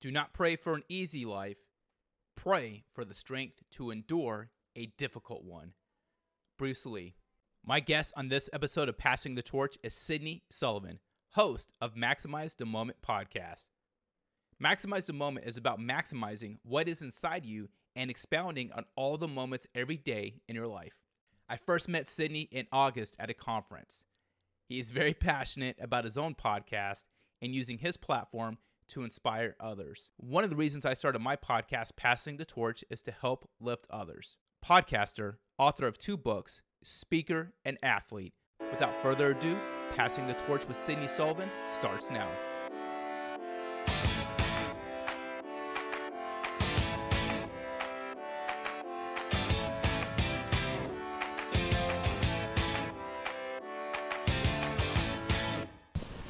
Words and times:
Do 0.00 0.12
not 0.12 0.32
pray 0.32 0.54
for 0.54 0.74
an 0.74 0.84
easy 0.88 1.24
life. 1.24 1.56
Pray 2.36 2.84
for 2.92 3.04
the 3.04 3.16
strength 3.16 3.62
to 3.72 3.90
endure 3.90 4.50
a 4.76 4.86
difficult 4.96 5.42
one. 5.42 5.72
Bruce 6.56 6.86
Lee. 6.86 7.16
My 7.66 7.80
guest 7.80 8.12
on 8.16 8.28
this 8.28 8.48
episode 8.52 8.88
of 8.88 8.96
Passing 8.96 9.34
the 9.34 9.42
Torch 9.42 9.76
is 9.82 9.94
Sydney 9.94 10.44
Sullivan, 10.50 11.00
host 11.32 11.72
of 11.80 11.96
Maximize 11.96 12.56
the 12.56 12.64
Moment 12.64 12.98
podcast. 13.02 13.66
Maximize 14.62 15.06
the 15.06 15.12
Moment 15.12 15.46
is 15.46 15.56
about 15.56 15.80
maximizing 15.80 16.58
what 16.62 16.88
is 16.88 17.02
inside 17.02 17.44
you 17.44 17.68
and 17.96 18.08
expounding 18.08 18.70
on 18.72 18.84
all 18.94 19.16
the 19.16 19.26
moments 19.26 19.66
every 19.74 19.96
day 19.96 20.42
in 20.48 20.54
your 20.54 20.68
life. 20.68 20.94
I 21.48 21.56
first 21.56 21.88
met 21.88 22.06
Sydney 22.06 22.42
in 22.52 22.68
August 22.70 23.16
at 23.18 23.30
a 23.30 23.34
conference. 23.34 24.04
He 24.68 24.78
is 24.78 24.92
very 24.92 25.14
passionate 25.14 25.76
about 25.80 26.04
his 26.04 26.16
own 26.16 26.36
podcast 26.36 27.02
and 27.42 27.52
using 27.52 27.78
his 27.78 27.96
platform 27.96 28.58
to 28.88 29.04
inspire 29.04 29.56
others. 29.60 30.10
One 30.16 30.44
of 30.44 30.50
the 30.50 30.56
reasons 30.56 30.84
I 30.84 30.94
started 30.94 31.20
my 31.20 31.36
podcast, 31.36 31.96
Passing 31.96 32.36
the 32.36 32.44
Torch, 32.44 32.84
is 32.90 33.02
to 33.02 33.12
help 33.12 33.48
lift 33.60 33.86
others. 33.90 34.36
Podcaster, 34.64 35.36
author 35.58 35.86
of 35.86 35.98
two 35.98 36.16
books, 36.16 36.62
speaker, 36.82 37.52
and 37.64 37.78
athlete. 37.82 38.34
Without 38.70 39.00
further 39.02 39.30
ado, 39.30 39.58
Passing 39.94 40.26
the 40.26 40.34
Torch 40.34 40.66
with 40.68 40.76
Sydney 40.76 41.08
Sullivan 41.08 41.48
starts 41.66 42.10
now. 42.10 42.28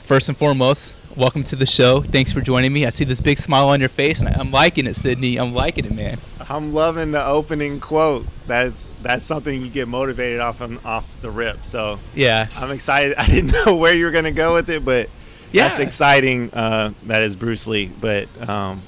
First 0.09 0.31
and 0.31 0.39
foremost, 0.39 0.95
welcome 1.19 1.43
to 1.45 1.57
the 1.57 1.67
show. 1.67 2.01
Thanks 2.01 2.33
for 2.33 2.41
joining 2.41 2.73
me. 2.73 2.87
I 2.87 2.91
see 2.91 3.05
this 3.05 3.21
big 3.21 3.39
smile 3.39 3.69
on 3.69 3.81
your 3.81 3.89
face, 3.89 4.21
and 4.21 4.29
I'm 4.29 4.51
liking 4.51 4.87
it, 4.87 4.95
Sydney. 4.95 5.37
I'm 5.37 5.53
liking 5.53 5.85
it, 5.85 5.95
man. 5.95 6.19
I'm 6.49 6.73
loving 6.73 7.11
the 7.11 7.25
opening 7.25 7.81
quote. 7.81 8.25
That's 8.47 8.89
that's 9.03 9.25
something 9.25 9.61
you 9.61 9.69
get 9.69 9.89
motivated 9.89 10.41
off 10.41 10.61
of, 10.61 10.85
off 10.87 11.05
the 11.21 11.31
rip. 11.31 11.65
So 11.65 11.99
Yeah, 12.15 12.47
I'm 12.57 12.71
excited. 12.71 13.15
I 13.19 13.27
didn't 13.27 13.53
know 13.53 13.77
where 13.77 13.95
you 13.95 14.05
were 14.05 14.11
gonna 14.13 14.33
go 14.33 14.55
with 14.55 14.71
it, 14.71 14.85
but 14.85 15.11
Yeah. 15.53 15.65
that's 15.65 15.79
exciting. 15.79 16.51
Uh, 16.53 16.93
that 17.05 17.23
is 17.23 17.37
Bruce 17.37 17.67
Lee, 17.67 17.91
but 18.01 18.29
um, 18.49 18.83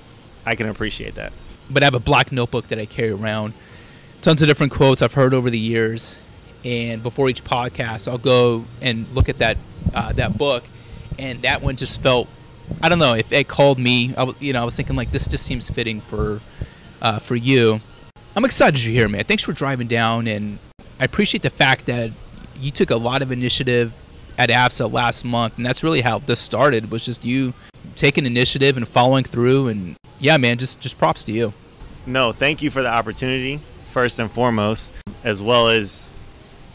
I 0.47 0.55
can 0.55 0.69
appreciate 0.69 1.17
that. 1.17 1.33
but 1.69 1.83
I 1.83 1.87
have 1.87 1.95
a 1.95 2.01
black 2.01 2.33
notebook 2.33 2.69
that 2.69 2.79
I 2.79 2.87
carry 2.87 3.11
around. 3.11 3.53
Tons 4.23 4.41
of 4.43 4.49
different 4.49 4.73
quotes 4.73 5.03
I've 5.03 5.15
heard 5.15 5.33
over 5.35 5.51
the 5.51 5.59
years, 5.59 6.19
and 6.65 7.03
before 7.03 7.29
each 7.29 7.43
podcast, 7.43 8.07
I'll 8.07 8.19
go 8.19 8.65
and 8.81 9.07
look 9.15 9.29
at 9.29 9.39
that 9.39 9.57
uh, 9.95 10.13
that 10.13 10.37
book, 10.39 10.63
and 11.21 11.43
that 11.43 11.63
one 11.63 11.77
just 11.77 12.01
felt. 12.03 12.29
I 12.83 12.89
don't 12.89 12.99
know 12.99 13.15
if 13.15 13.31
it 13.33 13.49
called 13.49 13.79
me. 13.79 14.15
I, 14.17 14.33
you 14.39 14.53
know, 14.53 14.63
I 14.63 14.65
was 14.65 14.77
thinking 14.77 14.97
like 14.97 15.11
this 15.13 15.27
just 15.29 15.45
seems 15.45 15.69
fitting 15.69 16.01
for 16.01 16.41
uh, 17.03 17.19
for 17.19 17.37
you. 17.37 17.81
I'm 18.35 18.45
excited 18.45 18.83
you're 18.83 18.93
here, 18.93 19.09
man. 19.09 19.25
Thanks 19.25 19.43
for 19.43 19.53
driving 19.53 19.87
down, 19.87 20.27
and 20.27 20.59
I 20.99 21.05
appreciate 21.05 21.43
the 21.43 21.51
fact 21.51 21.87
that 21.87 22.11
you 22.57 22.71
took 22.71 22.91
a 22.91 22.97
lot 22.97 23.23
of 23.23 23.33
initiative 23.33 23.93
at 24.39 24.51
AFSA 24.51 24.91
last 24.91 25.25
month, 25.25 25.57
and 25.57 25.67
that's 25.67 25.83
really 25.83 26.01
how 26.01 26.19
this 26.19 26.41
started. 26.41 26.91
Was 26.91 27.05
just 27.05 27.25
you 27.25 27.53
taking 27.97 28.25
initiative 28.25 28.77
and 28.77 28.87
following 28.87 29.25
through, 29.25 29.69
and 29.69 29.97
yeah, 30.19 30.37
man, 30.37 30.59
just 30.59 30.81
just 30.81 30.97
props 30.97 31.25
to 31.25 31.33
you. 31.33 31.53
No, 32.07 32.33
thank 32.33 32.63
you 32.63 32.71
for 32.71 32.83
the 32.83 32.89
opportunity 32.89 33.61
first 33.91 34.19
and 34.19 34.31
foremost, 34.31 34.93
as 35.25 35.43
well 35.43 35.69
as 35.69 36.15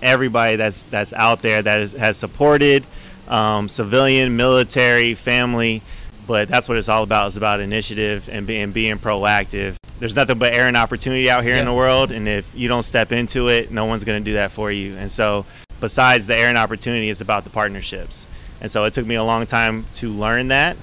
everybody 0.02 0.55
that's 0.57 0.81
that's 0.83 1.13
out 1.13 1.41
there 1.41 1.61
that 1.61 1.80
is, 1.80 1.93
has 1.93 2.17
supported 2.17 2.85
um, 3.27 3.69
civilian, 3.69 4.35
military, 4.37 5.15
family. 5.15 5.81
But 6.27 6.47
that's 6.47 6.67
what 6.67 6.77
it's 6.77 6.89
all 6.89 7.03
about. 7.03 7.27
It's 7.27 7.37
about 7.37 7.59
initiative 7.59 8.29
and 8.31 8.47
being 8.47 8.71
being 8.71 8.97
proactive. 8.97 9.75
There's 9.99 10.15
nothing 10.15 10.39
but 10.39 10.53
air 10.53 10.67
and 10.67 10.75
opportunity 10.75 11.29
out 11.29 11.43
here 11.43 11.55
in 11.55 11.65
the 11.65 11.73
world, 11.73 12.11
and 12.11 12.27
if 12.27 12.53
you 12.55 12.67
don't 12.67 12.83
step 12.83 13.11
into 13.11 13.47
it, 13.47 13.71
no 13.71 13.85
one's 13.85 14.03
going 14.03 14.21
to 14.21 14.29
do 14.29 14.33
that 14.33 14.51
for 14.51 14.71
you. 14.71 14.97
And 14.97 15.11
so, 15.11 15.45
besides 15.80 16.27
the 16.27 16.35
air 16.35 16.49
and 16.49 16.58
opportunity, 16.58 17.09
it's 17.09 17.21
about 17.21 17.43
the 17.43 17.49
partnerships. 17.52 18.25
And 18.59 18.71
so, 18.71 18.83
it 18.85 18.93
took 18.93 19.05
me 19.05 19.15
a 19.15 19.23
long 19.23 19.45
time 19.45 19.85
to 19.93 20.09
learn 20.09 20.47
that 20.49 20.77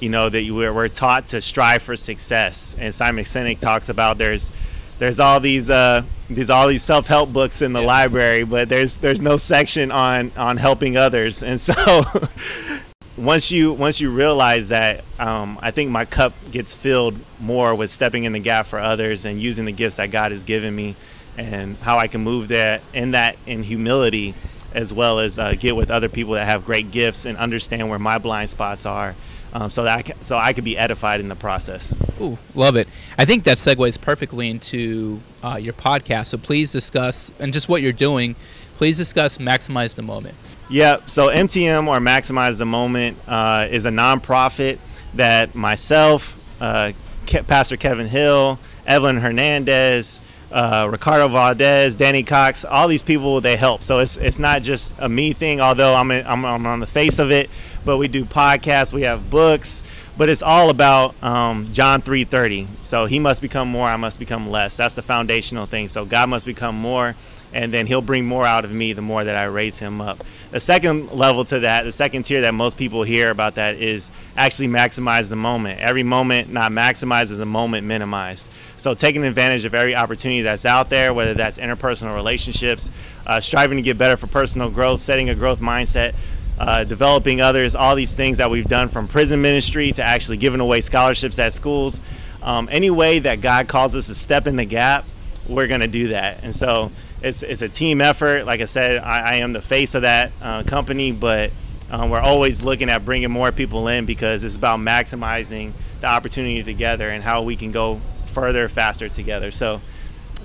you 0.00 0.08
know 0.08 0.28
that 0.28 0.42
you, 0.42 0.54
we're, 0.54 0.74
we're 0.74 0.88
taught 0.88 1.28
to 1.28 1.40
strive 1.40 1.80
for 1.80 1.96
success 1.96 2.74
and 2.78 2.94
simon 2.94 3.24
sinek 3.24 3.60
talks 3.60 3.88
about 3.88 4.18
there's 4.18 4.50
there's 4.98 5.18
all 5.20 5.40
these 5.40 5.68
uh 5.70 6.02
there's 6.30 6.50
all 6.50 6.68
these 6.68 6.82
self-help 6.82 7.32
books 7.32 7.60
in 7.62 7.72
the 7.72 7.80
Yeah. 7.80 7.86
library 7.86 8.44
but 8.44 8.68
there's 8.68 8.96
there's 8.96 9.20
no 9.20 9.36
section 9.36 9.90
on 9.90 10.32
on 10.36 10.56
helping 10.56 10.96
others 10.96 11.42
and 11.42 11.60
so 11.60 11.74
once 13.16 13.50
you 13.50 13.72
once 13.72 14.00
you 14.00 14.10
realize 14.10 14.68
that 14.70 15.04
um, 15.18 15.58
i 15.62 15.70
think 15.70 15.90
my 15.90 16.04
cup 16.04 16.32
gets 16.50 16.74
filled 16.74 17.16
more 17.40 17.74
with 17.74 17.90
stepping 17.90 18.24
in 18.24 18.32
the 18.32 18.40
gap 18.40 18.66
for 18.66 18.78
others 18.78 19.24
and 19.24 19.40
using 19.40 19.64
the 19.64 19.72
gifts 19.72 19.96
that 19.96 20.10
god 20.10 20.30
has 20.32 20.42
given 20.42 20.74
me 20.74 20.96
and 21.36 21.76
how 21.78 21.98
i 21.98 22.08
can 22.08 22.20
move 22.22 22.48
that 22.48 22.82
in 22.92 23.12
that 23.12 23.36
in 23.46 23.62
humility 23.62 24.34
as 24.72 24.92
well 24.92 25.20
as 25.20 25.38
uh, 25.38 25.54
get 25.54 25.76
with 25.76 25.88
other 25.90 26.08
people 26.08 26.32
that 26.32 26.46
have 26.46 26.64
great 26.64 26.90
gifts 26.90 27.24
and 27.26 27.38
understand 27.38 27.88
where 27.88 27.98
my 27.98 28.18
blind 28.18 28.50
spots 28.50 28.84
are 28.84 29.14
um, 29.54 29.70
so 29.70 29.84
that 29.84 29.98
I 29.98 30.02
can, 30.02 30.24
so 30.24 30.36
I 30.36 30.52
could 30.52 30.64
be 30.64 30.76
edified 30.76 31.20
in 31.20 31.28
the 31.28 31.36
process. 31.36 31.94
Ooh, 32.20 32.38
love 32.54 32.76
it. 32.76 32.88
I 33.18 33.24
think 33.24 33.44
that 33.44 33.58
segues 33.58 34.00
perfectly 34.00 34.50
into 34.50 35.20
uh, 35.42 35.56
your 35.56 35.72
podcast. 35.72 36.26
So 36.26 36.38
please 36.38 36.72
discuss 36.72 37.32
and 37.38 37.52
just 37.52 37.68
what 37.68 37.80
you're 37.80 37.92
doing. 37.92 38.36
Please 38.76 38.96
discuss 38.96 39.38
maximize 39.38 39.94
the 39.94 40.02
moment. 40.02 40.34
Yep. 40.70 41.08
So 41.08 41.28
MTM 41.28 41.86
or 41.86 41.98
Maximize 41.98 42.58
the 42.58 42.66
Moment 42.66 43.18
uh, 43.28 43.68
is 43.70 43.84
a 43.84 43.90
nonprofit 43.90 44.78
that 45.14 45.54
myself, 45.54 46.40
uh, 46.60 46.92
Ke- 47.26 47.46
Pastor 47.46 47.76
Kevin 47.76 48.08
Hill, 48.08 48.58
Evelyn 48.86 49.18
Hernandez, 49.18 50.20
uh, 50.50 50.88
Ricardo 50.90 51.28
Valdez, 51.28 51.94
Danny 51.94 52.22
Cox, 52.22 52.64
all 52.64 52.88
these 52.88 53.02
people 53.02 53.40
they 53.40 53.56
help. 53.56 53.82
So 53.82 53.98
it's 53.98 54.16
it's 54.16 54.38
not 54.38 54.62
just 54.62 54.94
a 54.98 55.08
me 55.08 55.32
thing. 55.32 55.60
Although 55.60 55.94
I'm 55.94 56.10
in, 56.10 56.26
I'm, 56.26 56.44
I'm 56.44 56.66
on 56.66 56.80
the 56.80 56.86
face 56.86 57.18
of 57.18 57.30
it, 57.30 57.50
but 57.84 57.98
we 57.98 58.08
do 58.08 58.24
podcasts, 58.24 58.92
we 58.92 59.02
have 59.02 59.30
books, 59.30 59.82
but 60.16 60.28
it's 60.28 60.42
all 60.42 60.70
about 60.70 61.20
um, 61.22 61.70
John 61.72 62.02
3:30. 62.02 62.66
So 62.82 63.06
he 63.06 63.18
must 63.18 63.42
become 63.42 63.68
more, 63.68 63.88
I 63.88 63.96
must 63.96 64.18
become 64.18 64.48
less. 64.50 64.76
That's 64.76 64.94
the 64.94 65.02
foundational 65.02 65.66
thing. 65.66 65.88
So 65.88 66.04
God 66.04 66.28
must 66.28 66.46
become 66.46 66.76
more, 66.76 67.16
and 67.54 67.72
then 67.72 67.86
He'll 67.86 68.02
bring 68.02 68.26
more 68.26 68.44
out 68.44 68.64
of 68.64 68.72
me 68.72 68.92
the 68.92 69.02
more 69.02 69.24
that 69.24 69.36
I 69.36 69.44
raise 69.44 69.78
Him 69.78 70.00
up. 70.00 70.22
The 70.50 70.60
second 70.60 71.12
level 71.12 71.44
to 71.46 71.60
that, 71.60 71.82
the 71.82 71.92
second 71.92 72.24
tier 72.24 72.42
that 72.42 72.52
most 72.52 72.76
people 72.76 73.02
hear 73.04 73.30
about 73.30 73.54
that 73.54 73.76
is 73.76 74.10
actually 74.36 74.68
maximize 74.68 75.28
the 75.28 75.36
moment. 75.36 75.80
Every 75.80 76.02
moment 76.02 76.52
not 76.52 76.72
maximized 76.72 77.30
is 77.30 77.40
a 77.40 77.46
moment 77.46 77.86
minimized. 77.86 78.48
So 78.76 78.94
taking 78.94 79.24
advantage 79.24 79.64
of 79.64 79.74
every 79.74 79.94
opportunity 79.94 80.42
that's 80.42 80.66
out 80.66 80.90
there, 80.90 81.14
whether 81.14 81.34
that's 81.34 81.58
interpersonal 81.58 82.14
relationships, 82.14 82.90
uh, 83.26 83.40
striving 83.40 83.78
to 83.78 83.82
get 83.82 83.96
better 83.96 84.16
for 84.16 84.26
personal 84.26 84.68
growth, 84.68 85.00
setting 85.00 85.30
a 85.30 85.34
growth 85.34 85.60
mindset, 85.60 86.14
uh, 86.58 86.84
developing 86.84 87.40
others, 87.40 87.74
all 87.74 87.94
these 87.94 88.12
things 88.12 88.38
that 88.38 88.50
we've 88.50 88.68
done 88.68 88.88
from 88.88 89.08
prison 89.08 89.42
ministry 89.42 89.92
to 89.92 90.02
actually 90.02 90.36
giving 90.36 90.60
away 90.60 90.80
scholarships 90.80 91.38
at 91.38 91.52
schools. 91.52 92.00
Um, 92.42 92.68
any 92.70 92.90
way 92.90 93.18
that 93.20 93.40
God 93.40 93.68
calls 93.68 93.94
us 93.96 94.06
to 94.06 94.14
step 94.14 94.46
in 94.46 94.56
the 94.56 94.64
gap, 94.64 95.04
we're 95.48 95.66
going 95.66 95.80
to 95.80 95.88
do 95.88 96.08
that. 96.08 96.42
And 96.42 96.54
so 96.54 96.90
it's, 97.22 97.42
it's 97.42 97.62
a 97.62 97.68
team 97.68 98.00
effort. 98.00 98.46
Like 98.46 98.60
I 98.60 98.66
said, 98.66 98.98
I, 98.98 99.32
I 99.32 99.34
am 99.36 99.52
the 99.52 99.62
face 99.62 99.94
of 99.94 100.02
that 100.02 100.32
uh, 100.42 100.62
company, 100.62 101.10
but 101.10 101.50
um, 101.90 102.10
we're 102.10 102.20
always 102.20 102.62
looking 102.62 102.88
at 102.88 103.04
bringing 103.04 103.30
more 103.30 103.52
people 103.52 103.88
in 103.88 104.04
because 104.04 104.44
it's 104.44 104.56
about 104.56 104.78
maximizing 104.78 105.72
the 106.00 106.06
opportunity 106.06 106.62
together 106.62 107.08
and 107.08 107.22
how 107.22 107.42
we 107.42 107.56
can 107.56 107.72
go 107.72 108.00
further, 108.32 108.68
faster 108.68 109.08
together. 109.08 109.50
So 109.50 109.80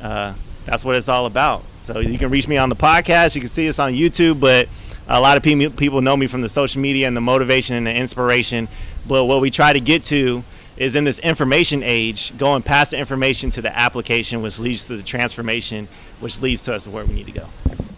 uh, 0.01 0.33
that's 0.65 0.85
what 0.85 0.95
it's 0.95 1.09
all 1.09 1.25
about. 1.25 1.63
So 1.81 1.99
you 1.99 2.17
can 2.17 2.29
reach 2.29 2.47
me 2.47 2.57
on 2.57 2.69
the 2.69 2.75
podcast. 2.75 3.35
You 3.35 3.41
can 3.41 3.49
see 3.49 3.67
us 3.67 3.79
on 3.79 3.93
YouTube, 3.93 4.39
but 4.39 4.69
a 5.09 5.19
lot 5.19 5.35
of 5.37 5.43
people 5.43 5.69
people 5.75 6.01
know 6.01 6.15
me 6.15 6.27
from 6.27 6.41
the 6.41 6.49
social 6.49 6.79
media 6.81 7.07
and 7.07 7.17
the 7.17 7.21
motivation 7.21 7.75
and 7.75 7.85
the 7.87 7.93
inspiration. 7.93 8.67
But 9.07 9.25
what 9.25 9.41
we 9.41 9.49
try 9.49 9.73
to 9.73 9.79
get 9.79 10.03
to 10.05 10.43
is 10.77 10.95
in 10.95 11.03
this 11.03 11.19
information 11.19 11.83
age, 11.83 12.37
going 12.37 12.61
past 12.63 12.91
the 12.91 12.97
information 12.97 13.49
to 13.51 13.61
the 13.61 13.77
application, 13.77 14.41
which 14.41 14.59
leads 14.59 14.85
to 14.85 14.95
the 14.95 15.03
transformation, 15.03 15.87
which 16.21 16.39
leads 16.41 16.61
to 16.63 16.73
us 16.73 16.87
where 16.87 17.05
we 17.05 17.13
need 17.15 17.25
to 17.25 17.31
go. 17.33 17.45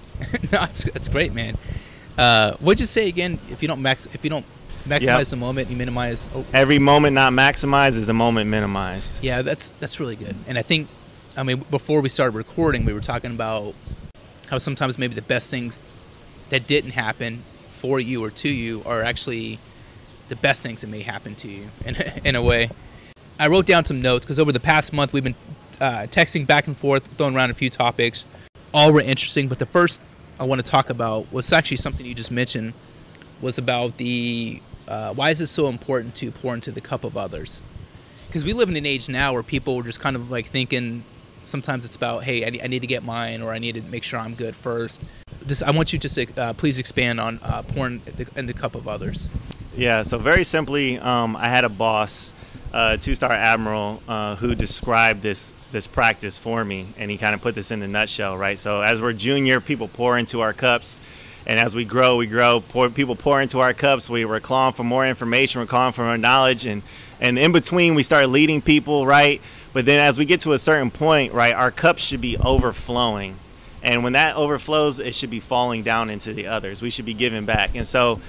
no, 0.52 0.64
it's, 0.64 0.86
it's 0.86 1.10
great, 1.10 1.34
man. 1.34 1.58
Uh, 2.18 2.54
what'd 2.58 2.80
you 2.80 2.86
say 2.88 3.08
again? 3.08 3.40
If 3.52 3.62
you 3.62 3.68
don't 3.68 3.82
max, 3.82 4.08
if 4.08 4.24
you 4.24 4.30
don't 4.32 4.46
maximize 4.88 5.02
Yep. 5.20 5.28
the 5.28 5.36
moment, 5.36 5.70
you 5.70 5.78
minimize. 5.78 6.30
Oh, 6.34 6.44
Every 6.54 6.80
moment 6.80 7.14
not 7.14 7.34
maximized 7.34 7.98
is 7.98 8.10
a 8.10 8.14
moment 8.14 8.50
minimized. 8.50 9.24
yeah, 9.24 9.42
that's 9.44 9.70
that's 9.80 10.00
really 10.00 10.16
good. 10.16 10.36
And 10.48 10.58
I 10.58 10.62
think, 10.64 10.88
I 11.38 11.44
mean, 11.44 11.60
before 11.70 12.02
we 12.02 12.10
started 12.10 12.36
recording, 12.36 12.84
we 12.86 12.94
were 12.94 13.00
talking 13.02 13.32
about 13.32 13.76
how 14.50 14.58
sometimes 14.58 14.98
maybe 14.98 15.14
the 15.14 15.22
best 15.22 15.52
things 15.52 15.82
that 16.52 16.68
didn't 16.68 16.92
happen 16.92 17.38
for 17.72 18.00
you 18.00 18.24
or 18.24 18.30
to 18.30 18.50
you 18.50 18.84
are 18.86 19.02
actually 19.02 19.58
the 20.30 20.36
best 20.36 20.62
things 20.64 20.82
that 20.82 20.88
may 20.88 21.02
happen 21.02 21.36
to 21.36 21.48
you 21.50 21.70
in 21.86 21.96
in 22.24 22.36
a 22.36 22.42
way. 22.42 22.70
I 23.40 23.48
wrote 23.48 23.66
down 23.66 23.86
some 23.86 24.02
notes 24.02 24.24
because 24.24 24.38
over 24.38 24.52
the 24.52 24.60
past 24.60 24.94
month 24.94 25.12
we've 25.12 25.24
been 25.24 25.36
uh, 25.80 26.06
texting 26.08 26.46
back 26.46 26.68
and 26.68 26.78
forth, 26.78 27.08
throwing 27.18 27.36
around 27.36 27.50
a 27.50 27.56
few 27.56 27.72
topics. 27.72 28.24
All 28.74 28.94
were 28.94 29.02
interesting, 29.02 29.48
but 29.48 29.58
the 29.60 29.66
first 29.66 30.00
I 30.40 30.44
want 30.44 30.64
to 30.64 30.72
talk 30.72 30.90
about 30.90 31.32
was 31.34 31.52
actually 31.52 31.78
something 31.78 32.06
you 32.06 32.14
just 32.14 32.32
mentioned. 32.32 32.74
Was 33.42 33.58
about 33.58 33.98
the 33.98 34.62
uh, 34.88 35.14
why 35.16 35.32
is 35.32 35.42
it 35.42 35.48
so 35.48 35.68
important 35.68 36.14
to 36.16 36.32
pour 36.32 36.54
into 36.54 36.72
the 36.72 36.82
cup 36.82 37.04
of 37.04 37.18
others? 37.18 37.64
because 38.32 38.46
we 38.46 38.54
live 38.54 38.70
in 38.70 38.78
an 38.78 38.86
age 38.86 39.10
now 39.10 39.34
where 39.34 39.44
people 39.44 39.78
are 39.78 39.84
just 39.84 40.00
kind 40.00 40.16
of 40.16 40.32
like 40.32 40.46
thinking. 40.46 41.04
Sometimes 41.44 41.84
it's 41.84 41.98
about, 41.98 42.24
hey, 42.24 42.46
I 42.46 42.64
I 42.64 42.68
need 42.68 42.80
to 42.80 42.88
get 42.88 43.04
mine, 43.04 43.42
or 43.42 43.52
I 43.52 43.60
need 43.60 43.76
to 43.76 43.82
make 43.82 44.04
sure 44.04 44.20
I'm 44.20 44.36
good 44.36 44.56
first. 44.56 45.04
Just, 45.46 45.64
I 45.64 45.72
want 45.72 45.94
you 45.94 46.00
to 46.00 46.42
uh, 46.42 46.54
please 46.54 46.80
expand 46.80 47.20
on 47.20 47.40
uh, 47.44 47.64
pouring 47.64 48.02
in 48.36 48.46
the 48.46 48.54
cup 48.54 48.76
of 48.76 48.88
others. 48.88 49.28
Yeah. 49.76 50.04
So 50.04 50.18
very 50.18 50.44
simply, 50.44 51.00
um, 51.00 51.36
I 51.36 51.48
had 51.48 51.64
a 51.64 51.70
boss, 51.70 52.34
uh, 52.74 52.98
two-star 52.98 53.32
admiral, 53.32 54.02
uh, 54.08 54.36
who 54.36 54.56
described 54.56 55.22
this 55.22 55.54
this 55.72 55.88
practice 55.88 56.38
for 56.38 56.66
me, 56.66 56.88
and 56.98 57.10
he 57.10 57.18
kind 57.18 57.34
of 57.34 57.42
put 57.42 57.56
this 57.56 57.72
in 57.72 57.82
a 57.82 57.88
nutshell, 57.88 58.38
right? 58.38 58.60
So 58.60 58.82
as 58.82 59.02
we're 59.02 59.14
junior, 59.14 59.62
people 59.62 59.88
pour 59.88 60.18
into 60.18 60.42
our 60.42 60.52
cups 60.52 61.00
and 61.46 61.60
as 61.60 61.74
we 61.74 61.86
grow, 61.86 62.18
we 62.18 62.28
grow. 62.28 62.62
Pour, 62.62 62.90
people 62.90 63.16
pour 63.16 63.42
into 63.42 63.60
our 63.60 63.74
cups. 63.74 64.10
We, 64.10 64.26
we're 64.26 64.40
clawing 64.40 64.74
for 64.74 64.84
more 64.84 65.08
information. 65.08 65.60
We're 65.60 65.68
clawing 65.68 65.94
for 65.94 66.06
more 66.06 66.18
knowledge, 66.18 66.66
and 66.66 66.84
and 67.20 67.38
in 67.38 67.52
between, 67.52 67.96
we 67.96 68.04
start 68.04 68.30
leading 68.30 68.62
people, 68.62 69.06
right? 69.06 69.42
But 69.74 69.86
then, 69.86 70.00
as 70.00 70.18
we 70.18 70.26
get 70.26 70.42
to 70.42 70.54
a 70.54 70.60
certain 70.60 70.92
point, 70.92 71.34
right, 71.34 71.54
our 71.54 71.72
cups 71.72 72.04
should 72.04 72.22
be 72.22 72.38
overflowing, 72.38 73.38
and 73.84 74.04
when 74.04 74.14
that 74.14 74.36
overflows, 74.36 75.00
it 75.00 75.16
should 75.16 75.30
be 75.30 75.40
falling 75.40 75.84
down 75.84 76.10
into 76.10 76.34
the 76.34 76.48
others. 76.48 76.82
We 76.82 76.90
should 76.90 77.06
be 77.06 77.14
giving 77.14 77.46
back. 77.46 77.76
And 77.76 77.88
so, 77.88 78.22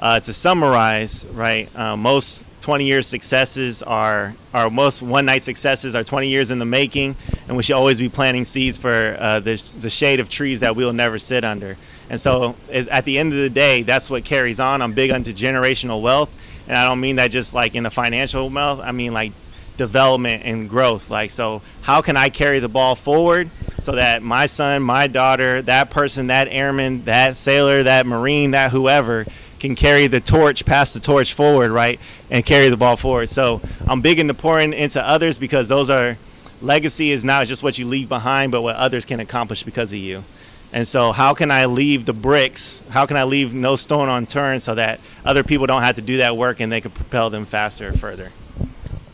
uh, 0.00 0.20
to 0.20 0.32
summarize, 0.32 1.24
right, 1.26 1.68
uh, 1.76 1.96
most 1.96 2.44
20 2.62 2.84
year 2.84 3.02
successes 3.02 3.82
are, 3.82 4.34
our 4.54 4.70
most 4.70 5.02
one 5.02 5.26
night 5.26 5.42
successes 5.42 5.94
are 5.94 6.02
20 6.02 6.28
years 6.28 6.50
in 6.50 6.58
the 6.58 6.64
making, 6.64 7.16
and 7.46 7.56
we 7.56 7.62
should 7.62 7.76
always 7.76 7.98
be 7.98 8.08
planting 8.08 8.44
seeds 8.44 8.78
for 8.78 9.16
uh, 9.18 9.40
the, 9.40 9.56
the 9.80 9.90
shade 9.90 10.20
of 10.20 10.28
trees 10.28 10.60
that 10.60 10.74
we'll 10.74 10.92
never 10.92 11.18
sit 11.18 11.44
under. 11.44 11.76
And 12.10 12.20
so 12.20 12.54
at 12.70 13.04
the 13.04 13.18
end 13.18 13.32
of 13.32 13.38
the 13.38 13.50
day, 13.50 13.82
that's 13.82 14.10
what 14.10 14.24
carries 14.24 14.60
on. 14.60 14.82
I'm 14.82 14.92
big 14.92 15.10
onto 15.10 15.32
generational 15.32 16.00
wealth. 16.02 16.34
And 16.66 16.76
I 16.76 16.88
don't 16.88 17.00
mean 17.00 17.16
that 17.16 17.30
just 17.30 17.54
like 17.54 17.74
in 17.74 17.82
the 17.82 17.90
financial 17.90 18.48
wealth, 18.48 18.80
I 18.80 18.92
mean 18.92 19.12
like 19.12 19.32
development 19.76 20.44
and 20.44 20.68
growth. 20.68 21.10
Like, 21.10 21.30
so 21.30 21.62
how 21.82 22.00
can 22.00 22.16
I 22.16 22.28
carry 22.28 22.60
the 22.60 22.68
ball 22.68 22.94
forward 22.94 23.50
so 23.80 23.92
that 23.92 24.22
my 24.22 24.46
son, 24.46 24.82
my 24.82 25.06
daughter, 25.06 25.62
that 25.62 25.90
person, 25.90 26.28
that 26.28 26.48
airman, 26.50 27.04
that 27.04 27.36
sailor, 27.36 27.82
that 27.82 28.06
marine, 28.06 28.52
that 28.52 28.70
whoever 28.70 29.26
can 29.60 29.74
carry 29.74 30.06
the 30.06 30.20
torch, 30.20 30.64
pass 30.64 30.92
the 30.92 31.00
torch 31.00 31.32
forward, 31.32 31.70
right? 31.70 31.98
And 32.30 32.44
carry 32.44 32.68
the 32.68 32.76
ball 32.76 32.96
forward. 32.96 33.28
So 33.28 33.60
I'm 33.86 34.00
big 34.00 34.18
into 34.18 34.34
pouring 34.34 34.72
into 34.72 35.02
others 35.06 35.38
because 35.38 35.68
those 35.68 35.88
are 35.90 36.16
legacy 36.60 37.10
is 37.10 37.24
not 37.24 37.46
just 37.46 37.62
what 37.62 37.78
you 37.78 37.86
leave 37.86 38.08
behind, 38.08 38.52
but 38.52 38.62
what 38.62 38.76
others 38.76 39.04
can 39.04 39.20
accomplish 39.20 39.62
because 39.62 39.92
of 39.92 39.98
you. 39.98 40.24
And 40.72 40.88
so, 40.88 41.12
how 41.12 41.34
can 41.34 41.52
I 41.52 41.66
leave 41.66 42.04
the 42.04 42.12
bricks? 42.12 42.82
How 42.90 43.06
can 43.06 43.16
I 43.16 43.22
leave 43.22 43.54
no 43.54 43.76
stone 43.76 44.08
unturned 44.08 44.60
so 44.60 44.74
that 44.74 44.98
other 45.24 45.44
people 45.44 45.66
don't 45.66 45.82
have 45.82 45.94
to 45.96 46.02
do 46.02 46.16
that 46.16 46.36
work 46.36 46.58
and 46.58 46.72
they 46.72 46.80
can 46.80 46.90
propel 46.90 47.30
them 47.30 47.46
faster 47.46 47.86
and 47.86 48.00
further? 48.00 48.32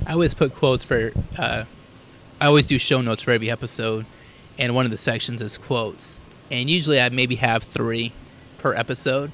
I 0.07 0.15
always 0.15 0.33
put 0.33 0.55
quotes 0.55 0.85
for, 0.85 1.13
uh, 1.37 1.65
I 2.41 2.47
always 2.47 2.67
do 2.67 2.79
show 2.79 3.03
notes 3.03 3.23
for 3.23 3.33
every 3.33 3.51
episode, 3.51 4.07
and 4.61 4.75
one 4.75 4.85
of 4.85 4.91
the 4.91 4.99
sections 4.99 5.43
is 5.43 5.59
quotes. 5.59 6.19
And 6.51 6.71
usually 6.71 7.01
I 7.01 7.09
maybe 7.09 7.37
have 7.37 7.63
three 7.63 8.13
per 8.59 8.75
episode. 8.75 9.33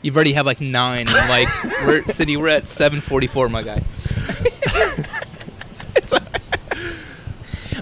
You've 0.00 0.16
already 0.16 0.32
have 0.32 0.46
like 0.46 0.60
nine, 0.60 1.06
and 1.08 1.28
like 1.28 1.48
we're 1.86 2.02
City, 2.04 2.36
we're 2.36 2.48
at 2.48 2.66
seven 2.66 3.00
forty 3.00 3.28
four, 3.28 3.48
my 3.48 3.62
guy. 3.62 3.82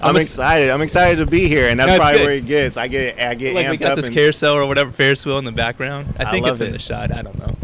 I'm, 0.03 0.15
excited. 0.17 0.69
I'm 0.71 0.81
excited 0.81 1.17
to 1.17 1.25
be 1.27 1.47
here, 1.47 1.69
and 1.69 1.79
that's 1.79 1.91
no, 1.91 1.97
probably 1.97 2.17
good. 2.17 2.25
where 2.25 2.33
it 2.33 2.45
gets. 2.45 2.77
I 2.77 2.87
get 2.87 3.19
I 3.19 3.35
get 3.35 3.53
like 3.55 3.67
amped 3.67 3.71
we 3.71 3.77
got 3.77 3.95
this 3.95 4.09
carousel 4.09 4.55
or 4.55 4.65
whatever 4.65 4.91
Ferris 4.91 5.25
wheel 5.25 5.37
in 5.37 5.45
the 5.45 5.51
background. 5.51 6.15
I 6.19 6.31
think 6.31 6.45
I 6.45 6.51
it's 6.51 6.61
it. 6.61 6.67
in 6.67 6.73
the 6.73 6.79
shot. 6.79 7.11
I 7.11 7.21
don't 7.21 7.37
know. 7.37 7.55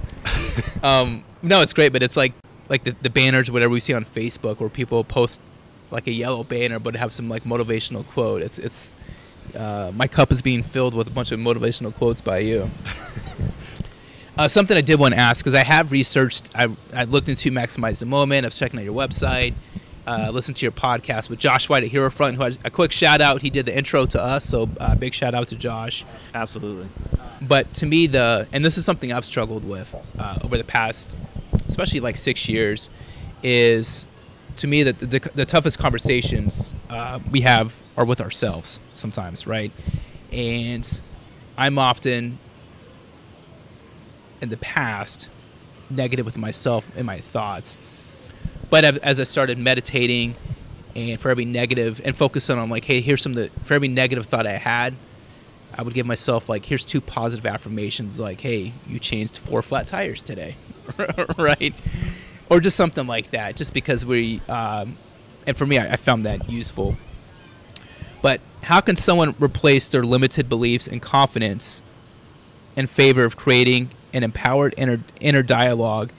um, 0.88 1.24
no, 1.42 1.62
it's 1.62 1.74
great, 1.74 1.94
but 1.94 2.04
it's 2.04 2.16
like 2.16 2.34
like 2.70 2.84
the, 2.84 2.96
the 3.02 3.10
banners 3.10 3.50
whatever 3.50 3.72
we 3.72 3.80
see 3.80 3.94
on 3.94 4.06
Facebook 4.06 4.60
where 4.60 4.70
people 4.70 5.04
post 5.04 5.42
like 5.90 6.06
a 6.06 6.12
yellow 6.12 6.44
banner 6.44 6.80
but 6.80 6.96
have 6.96 7.12
some 7.14 7.28
like 7.30 7.44
motivational 7.44 8.06
quote. 8.08 8.42
It's 8.42 8.60
it's 8.60 8.92
uh, 9.56 9.92
my 9.96 10.08
cup 10.08 10.32
is 10.32 10.42
being 10.42 10.64
filled 10.64 10.94
with 10.94 11.08
a 11.08 11.12
bunch 11.12 11.32
of 11.32 11.40
motivational 11.40 11.94
quotes 11.94 12.22
by 12.22 12.40
you. 12.40 12.70
Uh, 14.40 14.48
something 14.48 14.78
I 14.78 14.82
did 14.82 15.00
want 15.00 15.16
to 15.16 15.20
ask 15.20 15.44
because 15.44 15.56
I 15.56 15.64
have 15.64 15.92
researched, 15.92 16.52
I, 16.54 16.68
I 16.94 17.06
looked 17.06 17.28
into 17.28 17.50
Maximize 17.50 17.98
the 17.98 18.06
Moment. 18.06 18.46
I 18.46 18.50
was 18.50 18.60
checking 18.60 18.78
out 18.80 18.86
your 18.86 18.94
website 18.94 19.56
uh, 20.08 20.32
listen 20.32 20.56
to 20.56 20.66
your 20.66 20.72
podcast 20.72 21.30
with 21.30 21.38
Josh 21.38 21.68
White 21.68 21.84
at 21.84 21.90
Hero 21.90 22.10
Front, 22.10 22.38
who 22.38 22.44
has 22.44 22.58
a 22.64 22.72
quick 22.72 22.94
shout 22.94 23.20
out. 23.20 23.42
He 23.42 23.50
did 23.50 23.66
the 23.66 23.78
intro 23.78 24.06
to 24.08 24.24
us, 24.24 24.46
so 24.46 24.70
uh, 24.80 24.96
big 24.96 25.14
shout 25.14 25.36
out 25.36 25.50
to 25.50 25.56
Josh. 25.56 26.06
Absolutely. 26.34 26.88
But 27.42 27.74
to 27.76 27.86
me, 27.86 28.08
the 28.08 28.48
and 28.54 28.64
this 28.64 28.78
is 28.78 28.86
something 28.86 29.12
I've 29.12 29.26
struggled 29.26 29.66
with 29.68 29.94
uh, 30.18 30.40
over 30.42 30.58
the 30.58 30.64
past, 30.64 31.10
especially 31.68 32.00
like 32.00 32.16
six 32.16 32.48
years, 32.48 32.90
is 33.44 34.06
to 34.56 34.68
me 34.68 34.84
that 34.84 35.00
the, 35.00 35.06
the, 35.06 35.20
the, 35.36 35.46
toughest 35.46 35.78
conversations 35.78 36.74
uh, 36.90 37.20
we 37.30 37.42
have 37.42 37.80
are 37.98 38.06
with 38.06 38.22
ourselves 38.22 38.80
sometimes, 38.94 39.46
right? 39.46 39.72
And 40.32 41.02
I'm 41.58 41.78
often 41.78 42.38
in 44.42 44.50
the 44.50 44.58
past 44.58 45.28
negative 45.90 46.26
with 46.26 46.38
myself 46.38 46.92
and 46.96 47.06
my 47.06 47.20
thoughts 47.20 47.78
but 48.70 48.84
as 48.84 49.20
I 49.20 49.24
started 49.24 49.58
meditating, 49.58 50.36
and 50.96 51.20
for 51.20 51.30
every 51.30 51.46
negative, 51.46 52.02
and 52.04 52.16
focusing 52.16 52.58
on 52.58 52.70
like, 52.70 52.86
hey, 52.86 53.02
here's 53.02 53.22
some 53.22 53.34
of 53.34 53.38
the 53.38 53.50
for 53.64 53.74
every 53.74 53.88
negative 53.88 54.26
thought 54.26 54.46
I 54.46 54.58
had, 54.58 54.94
I 55.74 55.84
would 55.84 55.94
give 55.94 56.06
myself 56.06 56.50
like, 56.50 56.66
here's 56.66 56.84
two 56.84 57.02
positive 57.02 57.46
affirmations, 57.46 58.20
like, 58.20 58.42
hey, 58.42 58.74
you 58.88 59.00
changed 59.00 59.38
four 59.38 59.62
flat 59.62 59.88
tires 59.88 60.24
today, 60.24 60.56
right? 61.38 61.74
Or 62.50 62.60
just 62.60 62.76
something 62.76 63.08
like 63.08 63.32
that, 63.32 63.56
just 63.56 63.74
because 63.74 64.06
we, 64.06 64.42
um, 64.50 64.98
and 65.46 65.56
for 65.56 65.66
me, 65.66 65.78
I, 65.78 65.94
I 65.94 65.96
found 65.96 66.24
that 66.24 66.50
useful. 66.50 66.98
How 68.68 68.82
can 68.82 68.98
someone 68.98 69.34
replace 69.40 69.88
their 69.88 70.04
limited 70.04 70.50
beliefs 70.50 70.90
and 70.90 71.02
confidence 71.02 71.82
in 72.76 72.86
favor 72.86 73.24
of 73.24 73.38
creating 73.38 73.92
an 74.12 74.26
empowered 74.26 74.74
inner 74.76 75.00
inner 75.22 75.42
dialogue 75.42 76.12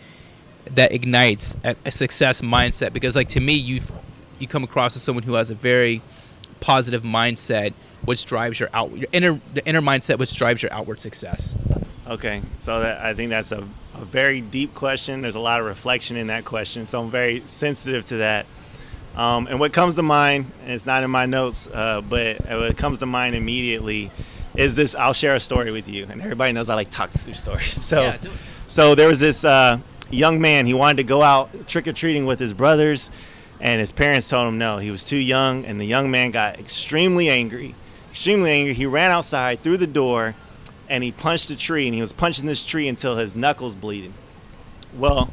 that 0.64 0.90
ignites 0.90 1.58
a, 1.62 1.76
a 1.84 1.90
success 1.90 2.40
mindset? 2.40 2.94
Because 2.94 3.14
like 3.14 3.28
to 3.30 3.40
me 3.40 3.52
you 3.52 3.82
you 4.38 4.48
come 4.48 4.64
across 4.64 4.96
as 4.96 5.02
someone 5.02 5.24
who 5.24 5.34
has 5.34 5.50
a 5.50 5.54
very 5.54 6.00
positive 6.58 7.02
mindset 7.02 7.74
which 8.06 8.24
drives 8.24 8.58
your 8.58 8.70
out 8.72 8.96
your 8.96 9.08
inner 9.12 9.38
the 9.52 9.62
inner 9.66 9.82
mindset 9.82 10.18
which 10.18 10.34
drives 10.34 10.62
your 10.62 10.72
outward 10.72 11.02
success. 11.02 11.54
Okay 12.06 12.40
so 12.56 12.80
that, 12.80 13.04
i 13.04 13.12
think 13.12 13.28
that's 13.28 13.52
a, 13.52 13.68
a 13.94 14.04
very 14.06 14.40
deep 14.40 14.74
question. 14.74 15.20
There's 15.20 15.34
a 15.34 15.40
lot 15.40 15.60
of 15.60 15.66
reflection 15.66 16.16
in 16.16 16.28
that 16.28 16.46
question 16.46 16.86
so 16.86 17.02
i'm 17.02 17.10
very 17.10 17.42
sensitive 17.44 18.06
to 18.06 18.16
that 18.16 18.46
um, 19.18 19.46
and 19.46 19.60
what 19.60 19.72
comes 19.72 19.94
to 19.96 20.02
mind 20.02 20.50
and 20.62 20.72
it's 20.72 20.86
not 20.86 21.02
in 21.02 21.10
my 21.10 21.26
notes 21.26 21.68
uh, 21.72 22.00
but 22.00 22.38
what 22.46 22.76
comes 22.76 23.00
to 23.00 23.06
mind 23.06 23.34
immediately 23.34 24.10
is 24.54 24.74
this 24.74 24.94
i'll 24.94 25.12
share 25.12 25.34
a 25.34 25.40
story 25.40 25.70
with 25.70 25.88
you 25.88 26.06
and 26.08 26.22
everybody 26.22 26.52
knows 26.52 26.68
i 26.68 26.74
like 26.74 26.90
talk 26.90 27.10
through 27.10 27.34
stories 27.34 27.84
so 27.84 28.02
yeah, 28.02 28.16
so 28.68 28.94
there 28.94 29.08
was 29.08 29.18
this 29.18 29.44
uh, 29.44 29.78
young 30.10 30.40
man. 30.40 30.66
He 30.66 30.74
wanted 30.74 30.98
to 30.98 31.04
go 31.04 31.22
out 31.22 31.66
trick 31.66 31.88
or 31.88 31.92
treating 31.92 32.26
with 32.26 32.38
his 32.38 32.52
brothers, 32.52 33.10
and 33.60 33.80
his 33.80 33.92
parents 33.92 34.28
told 34.28 34.48
him 34.48 34.58
no. 34.58 34.78
He 34.78 34.90
was 34.90 35.04
too 35.04 35.16
young, 35.16 35.64
and 35.64 35.80
the 35.80 35.86
young 35.86 36.10
man 36.10 36.30
got 36.30 36.58
extremely 36.58 37.28
angry. 37.28 37.74
Extremely 38.10 38.50
angry. 38.50 38.74
He 38.74 38.86
ran 38.86 39.10
outside 39.10 39.60
through 39.60 39.78
the 39.78 39.86
door, 39.86 40.34
and 40.88 41.02
he 41.02 41.12
punched 41.12 41.50
a 41.50 41.56
tree, 41.56 41.86
and 41.86 41.94
he 41.94 42.00
was 42.00 42.12
punching 42.12 42.46
this 42.46 42.62
tree 42.62 42.88
until 42.88 43.16
his 43.16 43.34
knuckles 43.34 43.74
bleeding. 43.74 44.14
Well, 44.96 45.30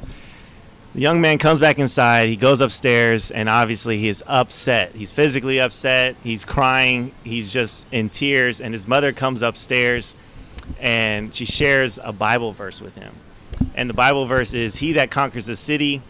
the 0.95 1.01
young 1.01 1.21
man 1.21 1.37
comes 1.37 1.59
back 1.59 1.77
inside. 1.77 2.27
He 2.29 2.35
goes 2.35 2.59
upstairs, 2.61 3.29
and 3.29 3.47
obviously 3.47 3.99
he 3.99 4.07
is 4.07 4.23
upset. 4.25 4.95
He's 4.95 5.11
physically 5.11 5.59
upset. 5.59 6.15
He's 6.23 6.43
crying. 6.43 7.11
He's 7.23 7.53
just 7.53 7.85
in 7.91 8.09
tears. 8.09 8.59
And 8.59 8.73
his 8.73 8.87
mother 8.87 9.13
comes 9.13 9.43
upstairs, 9.43 10.15
and 10.79 11.31
she 11.35 11.45
shares 11.45 11.99
a 12.03 12.11
Bible 12.11 12.51
verse 12.51 12.81
with 12.81 12.95
him 12.95 13.13
and 13.75 13.89
the 13.89 13.93
Bible 13.93 14.25
verse 14.25 14.53
is, 14.53 14.77
"He 14.77 14.93
that 14.93 15.11
conquers 15.11 15.49
a 15.49 15.55
city, 15.55 16.01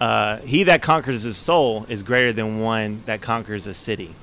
uh, 0.00 0.38
he 0.38 0.64
that 0.64 0.82
conquers 0.82 1.22
his 1.22 1.36
soul 1.36 1.86
is 1.88 2.02
greater 2.02 2.32
than 2.32 2.60
one 2.60 3.02
that 3.06 3.20
conquers 3.20 3.66
a 3.66 3.74
city." 3.74 4.14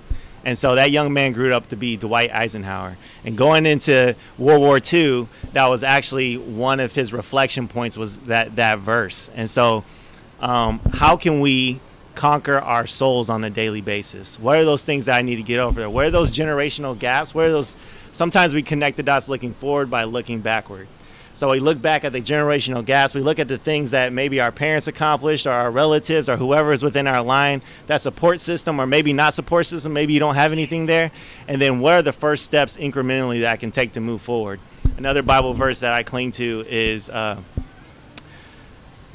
And 0.43 0.57
so 0.57 0.75
that 0.75 0.89
young 0.89 1.13
man 1.13 1.33
grew 1.33 1.53
up 1.53 1.69
to 1.69 1.75
be 1.75 1.97
Dwight 1.97 2.33
Eisenhower. 2.33 2.97
And 3.23 3.37
going 3.37 3.65
into 3.65 4.15
World 4.37 4.61
War 4.61 4.79
II, 4.91 5.27
that 5.53 5.67
was 5.67 5.83
actually 5.83 6.37
one 6.37 6.79
of 6.79 6.93
his 6.93 7.13
reflection 7.13 7.67
points 7.67 7.95
was 7.95 8.17
that 8.21 8.55
that 8.55 8.79
verse. 8.79 9.29
And 9.35 9.49
so, 9.49 9.83
um, 10.39 10.81
how 10.93 11.15
can 11.15 11.39
we 11.41 11.79
conquer 12.15 12.57
our 12.57 12.87
souls 12.87 13.29
on 13.29 13.43
a 13.43 13.49
daily 13.49 13.81
basis? 13.81 14.39
What 14.39 14.57
are 14.57 14.65
those 14.65 14.83
things 14.83 15.05
that 15.05 15.15
I 15.15 15.21
need 15.21 15.35
to 15.35 15.43
get 15.43 15.59
over? 15.59 15.81
There? 15.81 15.89
Where 15.89 16.07
are 16.07 16.11
those 16.11 16.31
generational 16.31 16.97
gaps? 16.97 17.35
Where 17.35 17.47
are 17.47 17.51
those? 17.51 17.75
Sometimes 18.11 18.53
we 18.53 18.63
connect 18.63 18.97
the 18.97 19.03
dots 19.03 19.29
looking 19.29 19.53
forward 19.53 19.89
by 19.89 20.05
looking 20.05 20.39
backward. 20.39 20.87
So 21.33 21.49
we 21.49 21.59
look 21.59 21.81
back 21.81 22.03
at 22.03 22.11
the 22.11 22.21
generational 22.21 22.85
gaps. 22.85 23.13
We 23.13 23.21
look 23.21 23.39
at 23.39 23.47
the 23.47 23.57
things 23.57 23.91
that 23.91 24.13
maybe 24.13 24.39
our 24.39 24.51
parents 24.51 24.87
accomplished 24.87 25.47
or 25.47 25.51
our 25.51 25.71
relatives 25.71 26.29
or 26.29 26.37
whoever 26.37 26.71
is 26.71 26.83
within 26.83 27.07
our 27.07 27.23
line, 27.23 27.61
that 27.87 28.01
support 28.01 28.39
system 28.39 28.79
or 28.79 28.85
maybe 28.85 29.13
not 29.13 29.33
support 29.33 29.65
system. 29.65 29.93
Maybe 29.93 30.13
you 30.13 30.19
don't 30.19 30.35
have 30.35 30.51
anything 30.51 30.85
there. 30.85 31.11
And 31.47 31.61
then 31.61 31.79
what 31.79 31.93
are 31.93 32.01
the 32.01 32.13
first 32.13 32.45
steps 32.45 32.77
incrementally 32.77 33.41
that 33.41 33.51
I 33.51 33.57
can 33.57 33.71
take 33.71 33.93
to 33.93 34.01
move 34.01 34.21
forward? 34.21 34.59
Another 34.97 35.23
Bible 35.23 35.53
verse 35.53 35.79
that 35.79 35.93
I 35.93 36.03
cling 36.03 36.31
to 36.33 36.65
is 36.67 37.09
uh, 37.09 37.41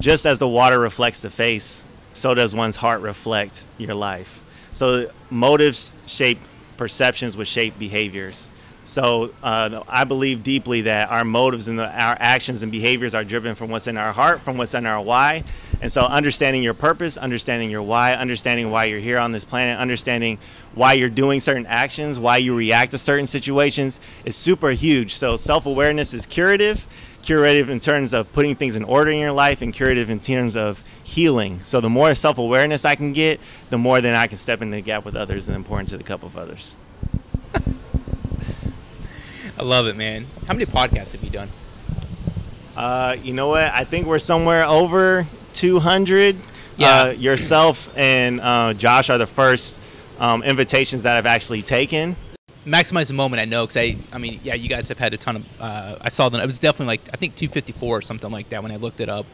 just 0.01 0.27
as 0.27 0.39
the 0.39 0.49
water 0.49 0.79
reflects 0.79 1.21
the 1.21 1.31
face, 1.31 1.87
so 2.13 2.35
does 2.35 2.55
one's 2.55 2.77
heart 2.77 3.03
reflect 3.03 3.65
your 3.79 3.95
life. 3.95 4.43
So 4.73 5.11
motives 5.31 5.95
shape 6.07 6.39
perceptions, 6.77 7.37
which 7.37 7.49
shape 7.49 7.79
behaviors. 7.79 8.51
So 8.87 9.33
uh, 9.43 9.83
I 9.89 10.05
believe 10.05 10.45
deeply 10.45 10.83
that 10.83 11.11
our 11.11 11.25
motives 11.25 11.67
and 11.67 11.77
the, 11.77 11.87
our 11.87 12.17
actions 12.21 12.63
and 12.63 12.71
behaviors 12.71 13.17
are 13.17 13.25
driven 13.25 13.57
from 13.57 13.69
what's 13.69 13.89
in 13.89 13.97
our 13.97 14.13
heart, 14.13 14.41
from 14.43 14.57
what's 14.57 14.75
in 14.75 14.87
our 14.87 15.03
why. 15.03 15.43
And 15.81 15.91
so 15.91 16.03
understanding 16.03 16.63
your 16.63 16.73
purpose, 16.73 17.17
understanding 17.17 17.69
your 17.69 17.83
why, 17.83 18.15
understanding 18.15 18.71
why 18.71 18.85
you're 18.85 19.01
here 19.01 19.19
on 19.19 19.33
this 19.33 19.45
planet, 19.45 19.77
understanding 19.77 20.39
why 20.73 20.93
you're 20.93 21.11
doing 21.11 21.41
certain 21.41 21.67
actions, 21.67 22.17
why 22.17 22.37
you 22.37 22.57
react 22.57 22.93
to 22.93 22.99
certain 22.99 23.27
situations 23.27 23.99
is 24.25 24.37
super 24.37 24.71
huge. 24.71 25.17
So 25.17 25.37
self-awareness 25.37 26.15
is 26.15 26.25
curative, 26.25 26.87
curative 27.23 27.69
in 27.69 27.81
terms 27.81 28.13
of 28.13 28.33
putting 28.33 28.55
things 28.55 28.77
in 28.77 28.85
order 28.85 29.11
in 29.11 29.19
your 29.19 29.33
life 29.33 29.63
and 29.63 29.75
curative 29.75 30.11
in 30.11 30.21
terms 30.21 30.55
of 30.57 30.85
healing. 31.03 31.59
So 31.65 31.81
the 31.81 31.91
more 31.91 32.15
self-awareness 32.15 32.85
I 32.85 32.95
can 32.95 33.13
get, 33.13 33.41
the 33.69 33.79
more 33.79 34.01
then 34.01 34.15
I 34.15 34.29
can 34.29 34.39
step 34.39 34.63
into 34.63 34.77
the 34.77 34.83
gap 34.83 35.05
with 35.05 35.17
others 35.17 35.49
and 35.49 35.57
important 35.57 35.89
to 35.89 35.99
the 35.99 36.05
cup 36.05 36.23
of 36.23 36.39
others. 36.39 36.77
I 39.59 39.63
love 39.63 39.87
it, 39.87 39.97
man. 39.97 40.27
How 40.47 40.53
many 40.53 40.67
podcasts 40.67 41.13
have 41.13 41.25
you 41.25 41.31
done? 41.31 41.49
Uh, 42.77 43.17
you 43.23 43.33
know 43.33 43.49
what? 43.49 43.65
I 43.65 43.85
think 43.85 44.07
we're 44.07 44.19
somewhere 44.19 44.65
over 44.65 45.27
200. 45.55 46.37
Yeah. 46.77 46.87
Uh, 46.89 47.11
yourself 47.13 47.91
and 47.97 48.39
uh, 48.41 48.75
Josh 48.75 49.09
are 49.09 49.17
the 49.17 49.27
first 49.27 49.79
um, 50.19 50.43
invitations 50.43 51.05
that 51.05 51.17
I've 51.17 51.25
actually 51.25 51.63
taken. 51.63 52.17
Maximize 52.67 53.09
the 53.09 53.15
moment. 53.15 53.41
I 53.41 53.47
know 53.47 53.65
because 53.65 53.79
I, 53.79 53.97
I 54.13 54.19
mean, 54.19 54.41
yeah, 54.43 54.55
you 54.55 54.69
guys 54.69 54.89
have 54.89 54.99
had 54.99 55.15
a 55.15 55.17
ton 55.17 55.37
of. 55.37 55.61
Uh, 55.61 55.97
I 56.03 56.11
saw 56.11 56.29
them. 56.29 56.41
It 56.41 56.47
was 56.47 56.59
definitely 56.59 56.99
like 56.99 57.09
I 57.15 57.17
think 57.17 57.37
254 57.37 57.99
or 57.99 58.03
something 58.03 58.31
like 58.31 58.51
that 58.51 58.63
when 58.63 58.73
I 58.73 58.77
looked 58.77 59.01
it 59.01 59.09
up. 59.09 59.25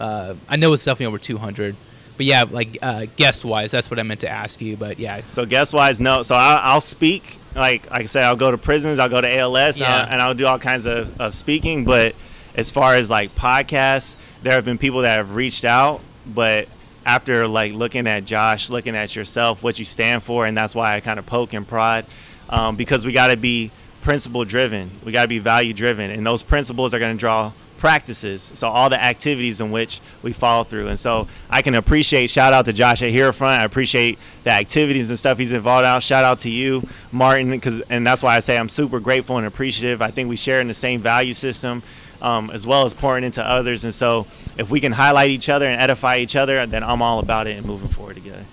Uh, 0.00 0.34
I 0.48 0.56
know 0.56 0.72
it's 0.72 0.84
definitely 0.84 1.06
over 1.06 1.18
200. 1.18 1.76
But 2.16 2.26
yeah, 2.26 2.44
like 2.50 2.78
uh, 2.82 3.06
guest 3.16 3.44
wise, 3.44 3.70
that's 3.70 3.90
what 3.90 3.98
I 3.98 4.02
meant 4.02 4.20
to 4.20 4.28
ask 4.28 4.60
you. 4.60 4.76
But 4.76 4.98
yeah, 4.98 5.22
So 5.26 5.46
guest 5.46 5.72
wise, 5.72 6.00
no. 6.00 6.22
So 6.22 6.34
I'll, 6.34 6.74
I'll 6.74 6.80
speak. 6.80 7.38
Like 7.54 7.90
like 7.90 8.02
I 8.02 8.06
said, 8.06 8.24
I'll 8.24 8.36
go 8.36 8.50
to 8.50 8.58
prisons. 8.58 8.98
I'll 8.98 9.08
go 9.08 9.20
to 9.20 9.38
ALS, 9.38 9.76
and, 9.76 9.84
I'll, 9.92 10.06
and 10.12 10.22
I'll 10.22 10.34
do 10.34 10.46
all 10.46 10.58
kinds 10.58 10.86
of, 10.86 11.20
of 11.20 11.34
speaking. 11.34 11.84
But 11.84 12.14
as 12.54 12.70
far 12.70 12.94
as 12.94 13.10
like 13.10 13.34
podcasts, 13.34 14.16
there 14.42 14.52
have 14.54 14.64
been 14.64 14.78
people 14.78 15.02
that 15.02 15.16
have 15.16 15.34
reached 15.34 15.64
out, 15.64 16.00
but 16.26 16.68
after 17.04 17.48
like 17.48 17.72
looking 17.72 18.06
at 18.06 18.24
Josh, 18.24 18.70
looking 18.70 18.94
at 18.94 19.16
yourself, 19.16 19.62
what 19.62 19.78
you 19.78 19.84
stand 19.84 20.22
for, 20.22 20.46
and 20.46 20.56
that's 20.56 20.74
why 20.74 20.94
I 20.94 21.00
kind 21.00 21.18
of 21.18 21.26
poke 21.26 21.52
and 21.52 21.66
prod, 21.66 22.06
um, 22.48 22.76
because 22.76 23.04
we 23.04 23.12
got 23.12 23.28
to 23.28 23.36
be 23.36 23.70
principle 24.02 24.44
driven. 24.44 24.90
We 25.04 25.12
got 25.12 25.22
to 25.22 25.28
be 25.28 25.38
value 25.38 25.72
driven, 25.72 26.10
and 26.10 26.26
those 26.26 26.42
principles 26.42 26.94
are 26.94 26.98
going 26.98 27.16
to 27.16 27.20
draw 27.20 27.52
practices. 27.82 28.52
So 28.54 28.68
all 28.68 28.88
the 28.88 29.02
activities 29.02 29.60
in 29.60 29.72
which 29.72 30.00
we 30.22 30.32
follow 30.32 30.62
through. 30.62 30.86
And 30.86 30.96
so 30.96 31.26
I 31.50 31.62
can 31.62 31.74
appreciate 31.74 32.30
shout 32.30 32.52
out 32.52 32.64
to 32.66 32.72
Josh 32.72 33.02
at 33.02 33.10
Herefront. 33.10 33.60
I 33.60 33.64
appreciate 33.64 34.20
the 34.44 34.50
activities 34.50 35.10
and 35.10 35.18
stuff 35.18 35.36
he's 35.36 35.50
involved 35.50 35.84
out. 35.84 36.00
Shout 36.04 36.24
out 36.24 36.38
to 36.40 36.48
you, 36.48 36.86
Martin, 37.10 37.50
because 37.50 37.80
and 37.90 38.06
that's 38.06 38.22
why 38.22 38.36
I 38.36 38.38
say 38.38 38.56
I'm 38.56 38.68
super 38.68 39.00
grateful 39.00 39.36
and 39.36 39.48
appreciative. 39.48 40.00
I 40.00 40.12
think 40.12 40.28
we 40.28 40.36
share 40.36 40.60
in 40.60 40.68
the 40.68 40.74
same 40.74 41.00
value 41.00 41.34
system. 41.34 41.82
Um, 42.20 42.50
as 42.50 42.64
well 42.64 42.86
as 42.86 42.94
pouring 42.94 43.24
into 43.24 43.44
others, 43.44 43.82
and 43.82 43.92
so 43.92 44.28
if 44.56 44.70
we 44.70 44.78
can 44.78 44.92
highlight 44.92 45.30
each 45.30 45.48
other 45.48 45.66
and 45.66 45.80
edify 45.80 46.18
each 46.18 46.36
other, 46.36 46.64
then 46.66 46.84
I'm 46.84 47.02
all 47.02 47.18
about 47.18 47.48
it 47.48 47.58
and 47.58 47.66
moving 47.66 47.88
forward 47.88 48.14
together. 48.14 48.44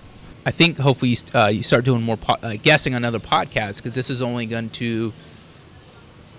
I 0.44 0.50
think 0.50 0.76
hopefully 0.76 1.12
you, 1.12 1.16
uh, 1.32 1.46
you 1.46 1.62
start 1.62 1.84
doing 1.84 2.02
more 2.02 2.16
po- 2.16 2.38
uh, 2.42 2.56
guessing 2.60 2.96
on 2.96 3.04
other 3.04 3.20
podcasts 3.20 3.76
because 3.76 3.94
this 3.94 4.10
is 4.10 4.22
only 4.22 4.46
going 4.46 4.70
to 4.70 5.12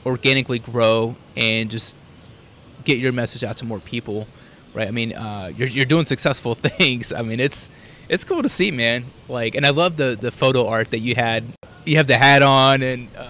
organically 0.05 0.59
grow 0.59 1.15
and 1.37 1.71
just 1.71 1.95
get 2.83 2.97
your 2.99 3.11
message 3.11 3.43
out 3.43 3.57
to 3.57 3.65
more 3.65 3.79
people, 3.79 4.27
right? 4.73 4.87
I 4.87 4.91
mean, 4.91 5.13
uh, 5.13 5.51
you're 5.55 5.67
you're 5.67 5.85
doing 5.85 6.05
successful 6.05 6.55
things. 6.69 7.11
I 7.13 7.21
mean, 7.21 7.39
it's 7.39 7.69
it's 8.09 8.23
cool 8.23 8.43
to 8.43 8.49
see, 8.49 8.71
man. 8.71 9.05
Like, 9.29 9.55
and 9.55 9.65
I 9.65 9.69
love 9.69 9.95
the 9.97 10.17
the 10.19 10.31
photo 10.31 10.67
art 10.67 10.91
that 10.91 10.99
you 10.99 11.15
had. 11.15 11.43
You 11.85 11.97
have 11.97 12.07
the 12.07 12.17
hat 12.17 12.43
on, 12.43 12.81
and 12.83 13.07
uh, 13.17 13.27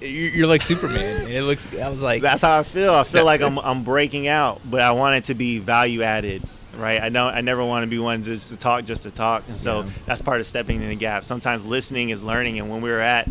you're, 0.00 0.08
you're 0.30 0.46
like 0.46 0.62
Superman. 0.62 1.22
and 1.22 1.30
it 1.30 1.42
looks. 1.42 1.66
I 1.74 1.88
was 1.88 2.02
like, 2.02 2.22
That's 2.22 2.42
how 2.42 2.58
I 2.58 2.62
feel. 2.62 2.92
I 2.94 3.04
feel 3.04 3.24
like 3.24 3.40
I'm 3.40 3.58
I'm 3.58 3.84
breaking 3.84 4.26
out, 4.28 4.60
but 4.68 4.80
I 4.80 4.92
want 4.92 5.16
it 5.16 5.24
to 5.26 5.34
be 5.34 5.58
value 5.58 6.02
added, 6.02 6.42
right? 6.76 7.00
I 7.00 7.08
don't 7.08 7.34
I 7.34 7.40
never 7.40 7.64
want 7.64 7.84
to 7.84 7.90
be 7.90 7.98
one 7.98 8.22
just 8.22 8.48
to 8.50 8.56
talk 8.56 8.84
just 8.84 9.02
to 9.04 9.10
talk, 9.10 9.44
and 9.48 9.58
so 9.58 9.82
Yeah. 9.82 9.90
that's 10.06 10.22
part 10.22 10.40
of 10.40 10.46
stepping 10.46 10.82
in 10.82 10.88
the 10.88 10.94
gap. 10.96 11.24
Sometimes 11.24 11.64
listening 11.66 12.10
is 12.10 12.22
learning, 12.22 12.58
and 12.58 12.68
when 12.70 12.80
we 12.80 12.90
were 12.90 13.00
at 13.00 13.28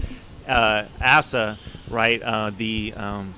uh, 0.47 0.85
ASA, 1.01 1.57
right, 1.89 2.21
uh, 2.21 2.51
the 2.51 2.93
um, 2.95 3.33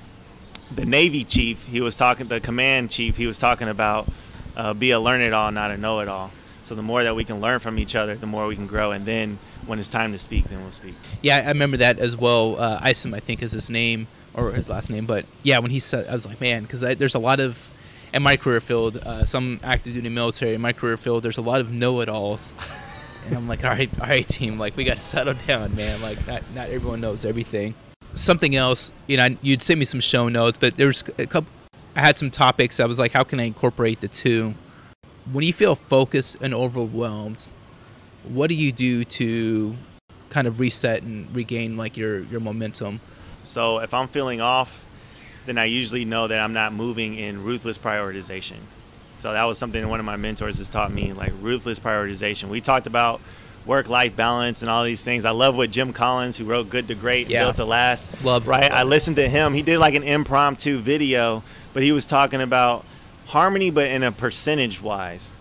the 0.74 0.84
Navy 0.84 1.24
chief, 1.24 1.66
he 1.66 1.80
was 1.80 1.96
talking, 1.96 2.28
the 2.28 2.40
command 2.40 2.90
chief, 2.90 3.16
he 3.16 3.26
was 3.26 3.38
talking 3.38 3.68
about 3.68 4.08
uh, 4.56 4.74
be 4.74 4.90
a 4.90 5.00
learn 5.00 5.20
it 5.20 5.32
all, 5.32 5.50
not 5.50 5.70
a 5.70 5.76
know 5.76 6.00
it 6.00 6.08
all. 6.08 6.30
So 6.62 6.74
the 6.74 6.82
more 6.82 7.02
that 7.02 7.16
we 7.16 7.24
can 7.24 7.40
learn 7.40 7.58
from 7.58 7.78
each 7.78 7.96
other, 7.96 8.14
the 8.14 8.26
more 8.26 8.46
we 8.46 8.54
can 8.54 8.66
grow, 8.66 8.92
and 8.92 9.04
then 9.04 9.38
when 9.66 9.78
it's 9.78 9.88
time 9.88 10.12
to 10.12 10.18
speak, 10.18 10.44
then 10.48 10.60
we'll 10.60 10.70
speak. 10.70 10.94
Yeah, 11.20 11.36
I 11.36 11.48
remember 11.48 11.76
that 11.78 11.98
as 11.98 12.16
well. 12.16 12.60
Uh, 12.60 12.78
Isom, 12.82 13.12
I 13.12 13.20
think, 13.20 13.42
is 13.42 13.52
his 13.52 13.68
name 13.68 14.06
or 14.34 14.52
his 14.52 14.68
last 14.68 14.90
name. 14.90 15.06
But 15.06 15.26
yeah, 15.42 15.58
when 15.58 15.72
he 15.72 15.80
said, 15.80 16.06
I 16.06 16.12
was 16.12 16.26
like, 16.26 16.40
man, 16.40 16.62
because 16.62 16.80
there's 16.80 17.16
a 17.16 17.18
lot 17.18 17.40
of, 17.40 17.68
in 18.14 18.22
my 18.22 18.36
career 18.36 18.60
field, 18.60 18.98
uh, 18.98 19.24
some 19.24 19.58
active 19.64 19.94
duty 19.94 20.08
military, 20.08 20.54
in 20.54 20.60
my 20.60 20.72
career 20.72 20.96
field, 20.96 21.24
there's 21.24 21.38
a 21.38 21.42
lot 21.42 21.60
of 21.60 21.72
know-it-alls. 21.72 22.54
and 23.26 23.36
I'm 23.36 23.48
like, 23.48 23.64
all 23.64 23.70
right, 23.70 23.90
all 24.00 24.06
right, 24.06 24.28
team, 24.28 24.58
like 24.58 24.76
we 24.76 24.84
got 24.84 24.98
to 24.98 25.02
settle 25.02 25.34
down, 25.46 25.74
man. 25.74 26.00
Like 26.00 26.24
not 26.26 26.42
not 26.54 26.68
everyone 26.68 27.00
knows 27.00 27.24
everything. 27.24 27.74
Something 28.20 28.54
else, 28.54 28.92
you 29.06 29.16
know, 29.16 29.28
you'd 29.40 29.62
send 29.62 29.78
me 29.78 29.86
some 29.86 30.00
show 30.00 30.28
notes, 30.28 30.58
but 30.60 30.76
there's 30.76 31.02
a 31.16 31.26
couple. 31.26 31.50
I 31.96 32.00
had 32.04 32.18
some 32.18 32.30
topics. 32.30 32.78
I 32.78 32.84
was 32.84 32.98
like, 32.98 33.12
how 33.12 33.24
can 33.24 33.40
I 33.40 33.44
incorporate 33.44 34.02
the 34.02 34.08
two? 34.08 34.54
When 35.32 35.42
you 35.42 35.54
feel 35.54 35.74
focused 35.74 36.36
and 36.42 36.52
overwhelmed, 36.52 37.48
what 38.24 38.50
do 38.50 38.56
you 38.56 38.72
do 38.72 39.04
to 39.04 39.74
kind 40.28 40.46
of 40.46 40.60
reset 40.60 41.02
and 41.02 41.34
regain 41.34 41.78
like 41.78 41.96
your 41.96 42.20
your 42.20 42.40
momentum 42.40 43.00
So 43.42 43.78
if 43.78 43.94
I'm 43.94 44.06
feeling 44.06 44.42
off, 44.42 44.84
then 45.46 45.56
I 45.56 45.64
usually 45.64 46.04
know 46.04 46.28
that 46.28 46.40
I'm 46.40 46.52
not 46.52 46.74
moving 46.74 47.16
in 47.16 47.42
ruthless 47.42 47.78
prioritization. 47.78 48.58
So 49.16 49.32
that 49.32 49.44
was 49.44 49.56
something 49.56 49.88
one 49.88 49.98
of 49.98 50.06
my 50.06 50.16
mentors 50.16 50.58
has 50.58 50.68
taught 50.68 50.92
me, 50.92 51.14
like 51.14 51.32
ruthless 51.40 51.78
prioritization. 51.78 52.48
We 52.48 52.60
talked 52.60 52.86
about 52.86 53.22
work-life 53.74 54.16
balance 54.16 54.62
and 54.62 54.70
all 54.70 54.82
these 54.82 55.04
things. 55.04 55.24
I 55.24 55.30
love 55.30 55.56
what 55.56 55.70
Jim 55.70 55.92
Collins, 55.92 56.36
who 56.36 56.44
wrote 56.44 56.68
Good 56.68 56.88
to 56.88 56.96
Great, 56.96 57.22
and 57.26 57.30
Yeah. 57.30 57.44
Built 57.44 57.56
to 57.56 57.64
Last, 57.64 58.10
Love- 58.24 58.48
right? 58.48 58.64
love 58.64 58.72
I 58.72 58.82
listened 58.82 59.14
to 59.16 59.28
him. 59.28 59.54
He 59.54 59.62
did 59.62 59.78
like 59.78 59.94
an 59.94 60.02
impromptu 60.02 60.78
video, 60.78 61.44
but 61.72 61.84
he 61.84 61.92
was 61.92 62.04
talking 62.04 62.40
about 62.40 62.84
harmony, 63.26 63.70
but 63.70 63.86
in 63.86 64.02
a 64.02 64.10
percentage-wise 64.12 65.34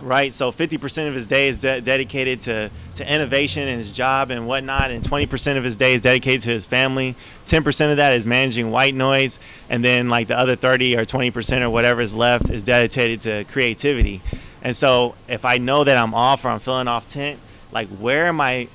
right? 0.00 0.34
So 0.34 0.52
50% 0.52 1.08
of 1.08 1.14
his 1.14 1.26
day 1.26 1.48
is 1.48 1.56
de- 1.56 1.80
dedicated 1.80 2.42
to, 2.42 2.68
to 2.96 3.10
innovation 3.14 3.66
and 3.66 3.78
his 3.78 3.90
job 3.92 4.30
and 4.30 4.46
whatnot, 4.46 4.90
and 4.90 5.02
20% 5.02 5.56
of 5.56 5.64
his 5.64 5.76
day 5.76 5.94
is 5.94 6.02
dedicated 6.02 6.42
to 6.42 6.50
his 6.50 6.66
family. 6.66 7.14
10% 7.46 7.90
of 7.90 7.96
that 7.96 8.12
is 8.12 8.26
managing 8.26 8.70
white 8.70 8.94
noise, 8.94 9.38
and 9.70 9.82
then 9.82 10.10
like 10.10 10.28
the 10.28 10.36
other 10.38 10.56
30 10.56 10.96
or 10.98 11.06
20% 11.06 11.62
or 11.62 11.70
whatever 11.70 12.02
is 12.02 12.12
left 12.12 12.50
is 12.50 12.62
dedicated 12.62 13.22
to 13.22 13.44
creativity. 13.44 14.20
And 14.62 14.76
so 14.76 15.14
if 15.26 15.44
I 15.44 15.56
know 15.56 15.84
that 15.84 15.96
I'm 15.96 16.12
off 16.12 16.44
or 16.44 16.48
I'm 16.48 16.60
feeling 16.60 16.88
off 16.88 17.06
tent, 17.08 17.38
like 17.74 17.88
where 17.88 18.26
am 18.26 18.40
I 18.40 18.68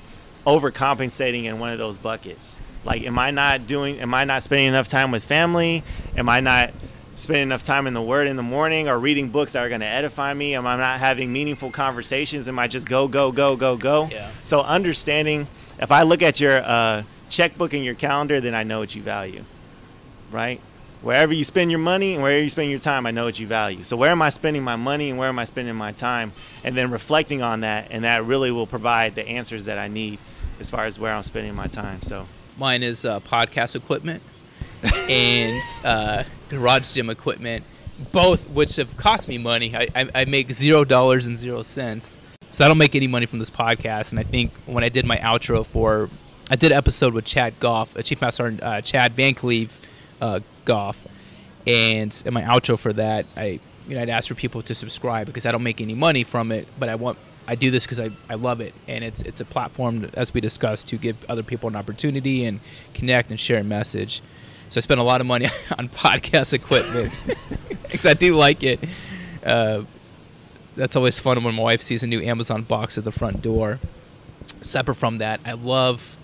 overcompensating 0.46 1.44
in 1.44 1.58
one 1.58 1.70
of 1.72 1.78
those 1.78 1.96
buckets? 1.96 2.56
Like, 2.84 3.02
am 3.02 3.18
I 3.18 3.30
not 3.30 3.66
doing? 3.66 4.00
Am 4.00 4.14
I 4.14 4.24
not 4.24 4.42
spending 4.42 4.68
enough 4.68 4.88
time 4.88 5.10
with 5.10 5.24
family? 5.24 5.82
Am 6.16 6.28
I 6.28 6.40
not 6.40 6.70
spending 7.14 7.42
enough 7.42 7.62
time 7.62 7.86
in 7.86 7.94
the 7.94 8.02
Word 8.02 8.26
in 8.26 8.36
the 8.36 8.42
morning 8.42 8.88
or 8.88 8.98
reading 8.98 9.28
books 9.28 9.52
that 9.52 9.64
are 9.64 9.68
going 9.68 9.82
to 9.82 9.86
edify 9.86 10.32
me? 10.32 10.54
Am 10.54 10.66
I 10.66 10.76
not 10.76 10.98
having 10.98 11.32
meaningful 11.32 11.70
conversations? 11.70 12.48
Am 12.48 12.58
I 12.58 12.68
just 12.68 12.88
go, 12.88 13.08
go, 13.08 13.32
go, 13.32 13.56
go, 13.56 13.76
go? 13.76 14.08
Yeah. 14.10 14.30
So 14.44 14.62
understanding, 14.62 15.46
if 15.78 15.92
I 15.92 16.02
look 16.02 16.22
at 16.22 16.40
your 16.40 16.62
uh, 16.64 17.02
checkbook 17.28 17.74
and 17.74 17.84
your 17.84 17.94
calendar, 17.94 18.40
then 18.40 18.54
I 18.54 18.62
know 18.62 18.78
what 18.78 18.94
you 18.94 19.02
value, 19.02 19.44
right? 20.30 20.60
Wherever 21.02 21.32
you 21.32 21.44
spend 21.44 21.70
your 21.70 21.80
money 21.80 22.14
and 22.14 22.22
wherever 22.22 22.42
you 22.42 22.50
spend 22.50 22.70
your 22.70 22.78
time, 22.78 23.06
I 23.06 23.10
know 23.10 23.24
what 23.24 23.38
you 23.38 23.46
value. 23.46 23.82
So 23.84 23.96
where 23.96 24.10
am 24.10 24.20
I 24.20 24.28
spending 24.28 24.62
my 24.62 24.76
money 24.76 25.08
and 25.08 25.18
where 25.18 25.28
am 25.28 25.38
I 25.38 25.46
spending 25.46 25.74
my 25.74 25.92
time? 25.92 26.32
And 26.62 26.76
then 26.76 26.90
reflecting 26.90 27.40
on 27.40 27.60
that, 27.60 27.88
and 27.90 28.04
that 28.04 28.24
really 28.24 28.50
will 28.50 28.66
provide 28.66 29.14
the 29.14 29.26
answers 29.26 29.64
that 29.64 29.78
I 29.78 29.88
need 29.88 30.18
as 30.60 30.68
far 30.68 30.84
as 30.84 30.98
where 30.98 31.14
I'm 31.14 31.22
spending 31.22 31.54
my 31.54 31.68
time. 31.68 32.02
So 32.02 32.26
mine 32.58 32.82
is 32.82 33.06
uh, 33.06 33.20
podcast 33.20 33.74
equipment 33.74 34.22
and 35.08 35.62
uh, 35.84 36.24
garage 36.50 36.92
gym 36.94 37.08
equipment 37.08 37.64
both 38.12 38.48
which 38.50 38.76
have 38.76 38.96
cost 38.96 39.28
me 39.28 39.38
money 39.38 39.74
I, 39.76 39.88
I, 39.94 40.10
I 40.14 40.24
make 40.24 40.50
zero 40.52 40.84
dollars 40.84 41.26
and 41.26 41.36
zero 41.36 41.62
cents 41.62 42.18
so 42.50 42.64
i 42.64 42.68
don't 42.68 42.78
make 42.78 42.94
any 42.94 43.06
money 43.06 43.26
from 43.26 43.40
this 43.40 43.50
podcast 43.50 44.10
and 44.10 44.18
i 44.18 44.22
think 44.22 44.52
when 44.64 44.82
i 44.82 44.88
did 44.88 45.04
my 45.04 45.18
outro 45.18 45.66
for 45.66 46.08
i 46.50 46.56
did 46.56 46.72
an 46.72 46.78
episode 46.78 47.12
with 47.12 47.26
chad 47.26 47.60
goff 47.60 47.94
uh, 47.96 48.02
chief 48.02 48.22
master 48.22 48.44
Sergeant, 48.44 48.62
uh, 48.62 48.80
chad 48.80 49.12
van 49.12 49.34
cleve 49.34 49.78
goff 50.64 50.98
and 51.66 52.22
in 52.24 52.34
my 52.34 52.42
outro 52.42 52.78
for 52.78 52.92
that 52.92 53.26
i 53.36 53.60
you 53.86 53.94
know 53.94 54.02
i'd 54.02 54.08
ask 54.08 54.28
for 54.28 54.34
people 54.34 54.62
to 54.62 54.74
subscribe 54.74 55.26
because 55.26 55.46
i 55.46 55.52
don't 55.52 55.62
make 55.62 55.80
any 55.80 55.94
money 55.94 56.24
from 56.24 56.52
it 56.52 56.66
but 56.78 56.88
i 56.88 56.94
want 56.94 57.18
i 57.46 57.54
do 57.54 57.70
this 57.70 57.84
because 57.84 58.00
I, 58.00 58.10
I 58.28 58.34
love 58.34 58.60
it 58.60 58.74
and 58.88 59.04
it's 59.04 59.22
it's 59.22 59.40
a 59.40 59.44
platform 59.44 60.10
as 60.14 60.32
we 60.32 60.40
discussed 60.40 60.88
to 60.88 60.96
give 60.96 61.24
other 61.28 61.42
people 61.42 61.68
an 61.68 61.76
opportunity 61.76 62.44
and 62.44 62.60
connect 62.94 63.30
and 63.30 63.38
share 63.38 63.58
a 63.58 63.64
message 63.64 64.22
so 64.70 64.78
i 64.78 64.80
spend 64.80 65.00
a 65.00 65.04
lot 65.04 65.20
of 65.20 65.26
money 65.26 65.46
on 65.78 65.88
podcast 65.88 66.52
equipment 66.52 67.12
because 67.82 68.06
i 68.06 68.14
do 68.14 68.36
like 68.36 68.62
it 68.62 68.80
uh, 69.44 69.82
that's 70.76 70.96
always 70.96 71.18
fun 71.18 71.42
when 71.42 71.54
my 71.54 71.62
wife 71.62 71.82
sees 71.82 72.02
a 72.02 72.06
new 72.06 72.20
Amazon 72.20 72.62
box 72.62 72.96
at 72.98 73.04
the 73.04 73.12
front 73.12 73.42
door. 73.42 73.80
Separate 74.60 74.94
from 74.94 75.18
that, 75.18 75.40
I 75.44 75.52
love. 75.52 76.16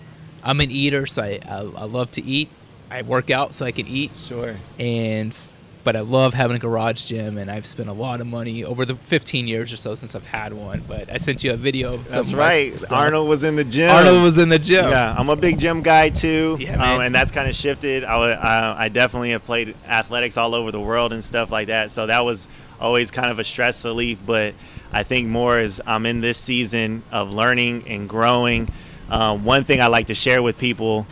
I'm 0.43 0.61
an 0.61 0.71
eater, 0.71 1.05
so 1.05 1.23
I, 1.23 1.39
I, 1.47 1.57
I 1.57 1.83
love 1.85 2.11
to 2.11 2.23
eat. 2.23 2.49
I 2.89 3.01
work 3.01 3.29
out 3.29 3.53
so 3.53 3.65
I 3.65 3.71
can 3.71 3.87
eat, 3.87 4.11
Sure. 4.17 4.55
and 4.79 5.37
but 5.83 5.95
I 5.95 6.01
love 6.01 6.33
having 6.33 6.57
a 6.57 6.59
garage 6.59 7.05
gym, 7.05 7.37
and 7.37 7.49
I've 7.49 7.65
spent 7.65 7.87
a 7.87 7.93
lot 7.93 8.19
of 8.19 8.27
money 8.27 8.65
over 8.65 8.83
the 8.83 8.95
15 8.95 9.47
years 9.47 9.71
or 9.71 9.77
so 9.77 9.95
since 9.95 10.15
I've 10.15 10.25
had 10.25 10.51
one. 10.51 10.83
But 10.85 11.09
I 11.09 11.17
sent 11.17 11.45
you 11.45 11.53
a 11.53 11.55
video 11.55 11.93
of 11.93 12.05
That's 12.09 12.33
right. 12.33 12.73
Arnold 12.91 13.29
was 13.29 13.45
in 13.45 13.55
the 13.55 13.63
gym. 13.63 13.89
Arnold 13.89 14.21
was 14.21 14.37
in 14.37 14.49
the 14.49 14.59
gym. 14.59 14.89
Yeah, 14.89 15.15
I'm 15.17 15.29
a 15.29 15.37
big 15.37 15.57
gym 15.57 15.81
guy 15.81 16.09
too, 16.09 16.57
Yeah, 16.59 16.73
um, 16.95 16.99
and 16.99 17.15
that's 17.15 17.31
kind 17.31 17.47
of 17.49 17.55
shifted. 17.55 18.03
I, 18.03 18.31
I, 18.33 18.83
I 18.85 18.89
definitely 18.89 19.31
have 19.31 19.45
played 19.45 19.75
athletics 19.87 20.35
all 20.35 20.55
over 20.55 20.73
the 20.73 20.81
world 20.81 21.13
and 21.13 21.23
stuff 21.23 21.51
like 21.51 21.67
that, 21.67 21.89
so 21.89 22.05
that 22.05 22.25
was 22.25 22.49
always 22.81 23.09
kind 23.09 23.31
of 23.31 23.39
a 23.39 23.45
stress 23.45 23.85
relief. 23.85 24.17
But 24.25 24.55
I 24.91 25.03
think 25.03 25.29
more 25.29 25.57
is 25.57 25.81
I'm 25.87 26.05
in 26.05 26.19
this 26.19 26.37
season 26.37 27.01
of 27.13 27.31
learning 27.31 27.85
and 27.87 28.09
growing. 28.09 28.67
Um, 29.09 29.45
one 29.45 29.63
thing 29.63 29.79
I 29.79 29.87
like 29.87 30.07
to 30.07 30.15
share 30.15 30.43
with 30.43 30.57
people 30.57 31.07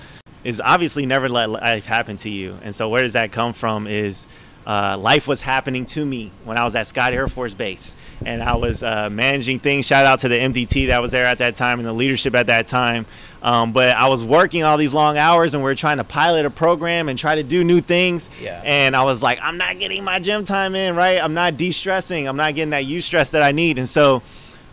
is 0.45 0.61
obviously 0.63 1.05
never 1.05 1.27
let 1.27 1.49
life 1.49 1.85
happen 1.85 2.15
to 2.17 2.29
you, 2.29 2.57
and 2.61 2.73
so 2.73 2.87
where 2.87 3.01
does 3.01 3.13
that 3.13 3.33
come 3.33 3.51
from? 3.51 3.87
Is 3.87 4.27
uh, 4.65 4.97
life 4.97 5.27
was 5.27 5.41
happening 5.41 5.85
to 5.85 6.03
me 6.05 6.31
when 6.43 6.57
I 6.57 6.63
was 6.63 6.75
at 6.75 6.87
Scott 6.87 7.13
Air 7.13 7.27
Force 7.27 7.53
Base, 7.53 7.93
and 8.25 8.41
I 8.41 8.55
was 8.55 8.81
uh, 8.81 9.09
managing 9.09 9.59
things. 9.59 9.85
Shout 9.85 10.05
out 10.05 10.19
to 10.21 10.27
the 10.27 10.35
MDT 10.35 10.87
that 10.87 11.01
was 11.01 11.11
there 11.11 11.25
at 11.25 11.37
that 11.39 11.55
time 11.55 11.79
and 11.79 11.87
the 11.87 11.93
leadership 11.93 12.33
at 12.35 12.47
that 12.47 12.67
time. 12.67 13.05
Um, 13.43 13.73
but 13.73 13.89
I 13.89 14.07
was 14.07 14.23
working 14.23 14.63
all 14.63 14.77
these 14.77 14.93
long 14.93 15.17
hours, 15.17 15.53
and 15.53 15.63
we 15.63 15.69
are 15.69 15.75
trying 15.75 15.97
to 15.97 16.03
pilot 16.03 16.45
a 16.47 16.49
program 16.49 17.09
and 17.09 17.19
try 17.19 17.35
to 17.35 17.43
do 17.43 17.63
new 17.63 17.79
things. 17.79 18.29
Yeah. 18.41 18.59
And 18.63 18.95
I 18.95 19.03
was 19.03 19.21
like, 19.21 19.39
I'm 19.41 19.57
not 19.57 19.77
getting 19.77 20.03
my 20.03 20.19
gym 20.19 20.45
time 20.45 20.73
in, 20.73 20.95
right? 20.95 21.23
I'm 21.23 21.35
not 21.35 21.57
de-stressing. 21.57 22.27
I'm 22.27 22.37
not 22.37 22.55
getting 22.55 22.71
that 22.71 22.85
you 22.85 23.01
stress 23.01 23.31
that 23.31 23.41
I 23.41 23.51
need, 23.51 23.77
and 23.77 23.89
so. 23.89 24.21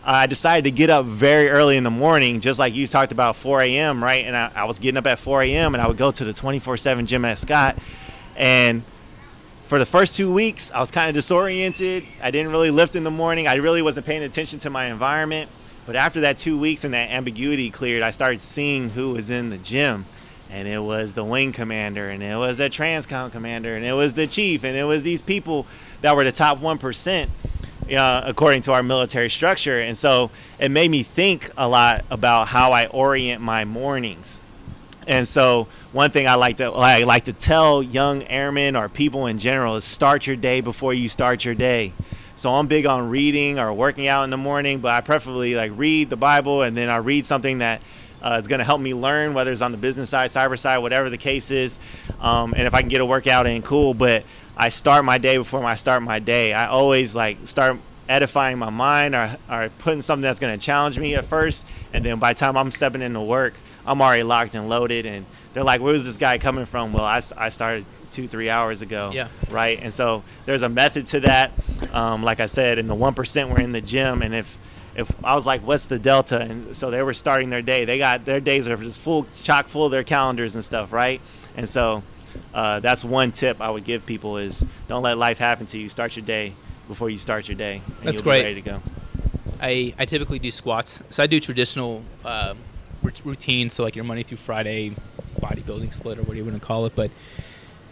Uh, 0.05 0.11
I 0.11 0.27
decided 0.27 0.65
to 0.65 0.71
get 0.71 0.89
up 0.89 1.05
very 1.05 1.49
early 1.49 1.77
in 1.77 1.85
the 1.85 1.89
morning, 1.89 2.41
just 2.41 2.59
like 2.59 2.75
you 2.75 2.87
talked 2.87 3.13
about 3.13 3.37
4 3.37 3.61
a.m., 3.61 4.03
right? 4.03 4.25
And 4.25 4.35
I, 4.35 4.51
I 4.53 4.65
was 4.65 4.77
getting 4.77 4.97
up 4.97 5.05
at 5.07 5.17
4 5.17 5.43
a.m. 5.43 5.75
and 5.75 5.81
I 5.81 5.87
would 5.87 5.95
go 5.95 6.11
to 6.11 6.25
the 6.25 6.33
24 6.33 6.75
7 6.75 7.05
gym 7.05 7.23
at 7.23 7.39
Scott. 7.39 7.77
And 8.35 8.83
for 9.67 9.79
the 9.79 9.85
first 9.85 10.13
two 10.13 10.33
weeks, 10.33 10.71
I 10.71 10.81
was 10.81 10.91
kind 10.91 11.07
of 11.07 11.15
disoriented. 11.15 12.03
I 12.21 12.31
didn't 12.31 12.51
really 12.51 12.69
lift 12.69 12.97
in 12.97 13.05
the 13.05 13.11
morning. 13.11 13.47
I 13.47 13.55
really 13.55 13.81
wasn't 13.81 14.05
paying 14.05 14.23
attention 14.23 14.59
to 14.59 14.69
my 14.69 14.87
environment. 14.87 15.49
But 15.85 15.95
after 15.95 16.19
that 16.21 16.37
two 16.37 16.57
weeks 16.57 16.83
and 16.83 16.93
that 16.93 17.09
ambiguity 17.09 17.69
cleared, 17.69 18.03
I 18.03 18.11
started 18.11 18.41
seeing 18.41 18.89
who 18.89 19.11
was 19.11 19.29
in 19.29 19.51
the 19.51 19.57
gym. 19.57 20.05
And 20.49 20.67
it 20.67 20.79
was 20.79 21.13
the 21.13 21.23
wing 21.23 21.53
commander, 21.53 22.09
and 22.09 22.21
it 22.21 22.35
was 22.35 22.57
the 22.57 22.69
transcom 22.69 23.31
commander, 23.31 23.75
and 23.75 23.83
it 23.83 23.93
was 23.93 24.13
the 24.13 24.27
chief, 24.27 24.63
and 24.63 24.77
it 24.77 24.83
was 24.83 25.01
these 25.01 25.21
people 25.21 25.65
that 26.01 26.15
were 26.15 26.23
the 26.23 26.31
top 26.31 26.59
1%, 26.59 27.27
uh, 27.91 28.23
according 28.25 28.61
to 28.63 28.73
our 28.73 28.83
military 28.83 29.29
structure. 29.29 29.79
And 29.79 29.97
so 29.97 30.31
it 30.59 30.69
made 30.69 30.91
me 30.91 31.03
think 31.03 31.49
a 31.57 31.67
lot 31.67 32.05
about 32.09 32.47
how 32.47 32.71
I 32.71 32.87
orient 32.87 33.41
my 33.41 33.65
mornings. 33.65 34.41
And 35.07 35.27
so 35.27 35.67
one 35.91 36.11
thing 36.11 36.27
I 36.27 36.35
like 36.35 36.57
to 36.57 36.71
I 36.71 37.03
like 37.03 37.25
to 37.25 37.33
tell 37.33 37.83
young 37.83 38.23
airmen 38.23 38.75
or 38.75 38.87
people 38.89 39.27
in 39.27 39.37
general 39.37 39.75
is 39.75 39.83
start 39.83 40.27
your 40.27 40.35
day 40.35 40.61
before 40.61 40.93
you 40.93 41.09
start 41.09 41.43
your 41.43 41.55
day. 41.55 41.93
So 42.35 42.53
I'm 42.53 42.67
big 42.67 42.85
on 42.85 43.09
reading 43.09 43.59
or 43.59 43.71
working 43.73 44.07
out 44.07 44.23
in 44.23 44.29
the 44.29 44.37
morning, 44.37 44.79
but 44.79 44.91
I 44.91 45.01
preferably 45.01 45.55
like 45.55 45.71
read 45.75 46.09
the 46.09 46.17
Bible 46.17 46.63
and 46.63 46.75
then 46.75 46.89
I 46.89 46.97
read 46.97 47.27
something 47.27 47.59
that 47.59 47.81
uh, 48.23 48.39
is 48.41 48.47
going 48.47 48.59
to 48.59 48.65
help 48.65 48.81
me 48.81 48.93
learn, 48.93 49.33
whether 49.33 49.51
it's 49.51 49.61
on 49.61 49.71
the 49.71 49.77
business 49.77 50.09
side, 50.09 50.29
cyber 50.29 50.57
side, 50.57 50.77
whatever 50.79 51.09
the 51.09 51.17
case 51.17 51.51
is. 51.51 51.77
Um, 52.21 52.53
and 52.55 52.65
if 52.65 52.73
I 52.73 52.79
can 52.79 52.89
get 52.89 53.01
a 53.01 53.05
workout 53.05 53.45
in, 53.45 53.61
cool. 53.61 53.93
But 53.93 54.23
I 54.55 54.69
start 54.69 55.03
my 55.03 55.17
day 55.17 55.37
before 55.37 55.63
I 55.63 55.75
start 55.75 56.01
my 56.03 56.19
day. 56.19 56.53
I 56.53 56.67
always 56.67 57.15
like 57.15 57.37
start 57.45 57.77
edifying 58.07 58.57
my 58.57 58.69
mind 58.69 59.15
or, 59.15 59.37
or 59.49 59.69
putting 59.79 60.01
something 60.01 60.23
that's 60.23 60.39
going 60.39 60.57
to 60.57 60.63
challenge 60.63 60.97
me 60.97 61.15
at 61.15 61.25
first. 61.25 61.65
And 61.93 62.05
then 62.05 62.19
by 62.19 62.33
the 62.33 62.39
time 62.39 62.57
I'm 62.57 62.71
stepping 62.71 63.01
into 63.01 63.21
work, 63.21 63.53
I'm 63.85 64.01
already 64.01 64.23
locked 64.23 64.55
and 64.55 64.69
loaded. 64.69 65.05
And 65.05 65.25
they're 65.53 65.63
like, 65.63 65.81
where's 65.81 66.05
this 66.05 66.17
guy 66.17 66.37
coming 66.37 66.65
from? 66.65 66.93
Well, 66.93 67.05
I, 67.05 67.21
I 67.37 67.49
started 67.49 67.85
two, 68.11 68.27
three 68.27 68.49
hours 68.49 68.81
ago. 68.81 69.11
Yeah. 69.13 69.27
Right. 69.49 69.79
And 69.81 69.93
so 69.93 70.23
there's 70.45 70.61
a 70.61 70.69
method 70.69 71.07
to 71.07 71.21
that. 71.21 71.51
Um, 71.91 72.23
like 72.23 72.39
I 72.39 72.45
said, 72.45 72.77
in 72.77 72.87
the 72.87 72.95
1% 72.95 73.49
we're 73.49 73.59
in 73.59 73.71
the 73.71 73.81
gym. 73.81 74.21
And 74.21 74.33
if, 74.33 74.57
if 74.95 75.11
I 75.23 75.35
was 75.35 75.45
like, 75.45 75.61
what's 75.61 75.87
the 75.87 75.99
delta? 75.99 76.39
And 76.39 76.75
so 76.75 76.91
they 76.91 77.01
were 77.01 77.13
starting 77.13 77.49
their 77.49 77.61
day. 77.61 77.85
They 77.85 77.97
got 77.97 78.25
their 78.25 78.39
days 78.39 78.67
are 78.67 78.77
just 78.77 78.99
full, 78.99 79.25
chock 79.41 79.67
full 79.67 79.85
of 79.85 79.91
their 79.91 80.03
calendars 80.03 80.55
and 80.55 80.63
stuff. 80.63 80.91
Right. 80.91 81.19
And 81.55 81.67
so 81.67 82.03
uh, 82.53 82.79
that's 82.79 83.03
one 83.03 83.31
tip 83.31 83.61
I 83.61 83.69
would 83.69 83.83
give 83.83 84.05
people 84.05 84.37
is 84.37 84.63
don't 84.87 85.03
let 85.03 85.17
life 85.17 85.37
happen 85.37 85.65
to 85.67 85.77
you. 85.77 85.89
Start 85.89 86.15
your 86.15 86.25
day 86.25 86.53
before 86.87 87.09
you 87.09 87.17
start 87.17 87.47
your 87.47 87.57
day. 87.57 87.81
And 87.85 87.95
That's 88.03 88.15
you'll 88.15 88.23
great. 88.23 88.41
Be 88.41 88.45
ready 88.45 88.61
to 88.61 88.69
go. 88.69 88.81
I, 89.61 89.93
I 89.97 90.05
typically 90.05 90.39
do 90.39 90.51
squats. 90.51 91.01
So 91.09 91.23
I 91.23 91.27
do 91.27 91.39
traditional 91.39 92.03
um, 92.25 92.57
rut- 93.01 93.21
routines, 93.23 93.73
so 93.73 93.83
like 93.83 93.95
your 93.95 94.05
Monday 94.05 94.23
through 94.23 94.37
Friday 94.37 94.93
bodybuilding 95.39 95.93
split 95.93 96.17
or 96.17 96.23
whatever 96.23 96.45
you 96.45 96.45
want 96.45 96.61
to 96.61 96.65
call 96.65 96.85
it. 96.85 96.95
But 96.95 97.11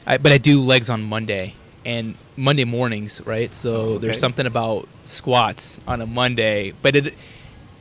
I 0.05 0.17
but 0.17 0.31
I 0.31 0.37
do 0.37 0.61
legs 0.61 0.89
on 0.89 1.03
Monday 1.03 1.55
and 1.85 2.15
Monday 2.37 2.63
mornings, 2.65 3.21
right? 3.25 3.53
So 3.53 3.73
Oh, 3.75 3.79
okay. 3.93 4.07
there's 4.07 4.19
something 4.19 4.45
about 4.45 4.87
squats 5.03 5.79
on 5.87 6.01
a 6.01 6.05
Monday, 6.07 6.73
but 6.81 6.95
it 6.95 7.13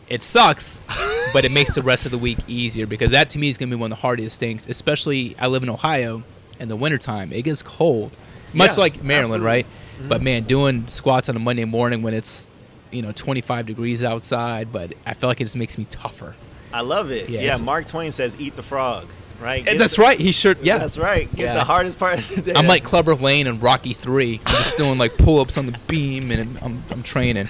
it 0.09 0.23
sucks, 0.25 0.81
but 1.33 1.45
it 1.45 1.53
makes 1.53 1.75
the 1.75 1.83
rest 1.83 2.05
of 2.07 2.11
the 2.13 2.19
week 2.19 2.39
easier 2.49 2.87
because 2.87 3.11
that 3.13 3.31
to 3.31 3.39
me 3.39 3.49
is 3.49 3.59
gonna 3.59 3.71
be 3.71 3.77
one 3.77 3.93
of 3.93 3.99
the 3.99 4.03
hardest 4.03 4.41
things. 4.41 4.67
Especially 4.69 5.37
I 5.39 5.47
live 5.47 5.63
in 5.63 5.69
Ohio 5.71 6.23
in 6.59 6.69
the 6.69 6.77
wintertime. 6.77 7.33
It 7.33 7.43
gets 7.43 7.63
cold. 7.63 8.17
Much 8.53 8.73
Yeah, 8.73 8.81
like 8.81 9.03
Maryland, 9.05 9.45
absolutely. 9.45 9.47
right? 9.47 9.67
Mm-hmm. 9.67 10.09
But 10.09 10.23
man, 10.23 10.43
doing 10.45 10.89
squats 10.89 11.29
on 11.29 11.37
a 11.37 11.39
Monday 11.39 11.65
morning 11.65 12.03
when 12.03 12.15
it's 12.15 12.51
you 12.91 13.03
know 13.03 13.13
25 13.13 13.67
degrees 13.67 14.03
outside, 14.03 14.73
but 14.73 14.95
I 15.07 15.15
feel 15.15 15.29
like 15.29 15.41
it 15.41 15.45
just 15.45 15.57
makes 15.57 15.79
me 15.79 15.85
tougher. 15.91 16.35
I 16.73 16.81
love 16.81 17.11
it. 17.13 17.29
Yeah, 17.29 17.41
Yeah, 17.43 17.57
Mark 17.59 17.87
Twain 17.87 18.11
says, 18.13 18.35
"Eat 18.41 18.57
the 18.57 18.63
frog." 18.63 19.07
Right. 19.40 19.64
Get 19.64 19.79
that's 19.79 19.96
the- 19.96 20.03
right. 20.03 20.18
He 20.20 20.33
sure 20.33 20.55
yeah. 20.62 20.79
That's 20.79 20.98
right. 20.98 21.29
Get 21.35 21.44
Yeah. 21.46 21.55
the 21.55 21.64
hardest 21.64 21.98
part 21.98 22.18
of 22.18 22.29
the 22.29 22.42
day. 22.42 22.53
I'm 22.55 22.66
like 22.66 22.85
Clubber 22.85 23.14
Lang 23.14 23.46
and 23.46 23.62
Rocky 23.62 23.92
Three. 23.94 24.40
I'm 24.46 24.55
just 24.57 24.76
doing 24.76 24.98
like 24.98 25.16
pull 25.16 25.40
ups 25.40 25.57
on 25.57 25.66
the 25.66 25.79
beam 25.88 26.31
and 26.31 26.59
I'm, 26.62 26.85
I'm 26.90 27.03
training. 27.03 27.48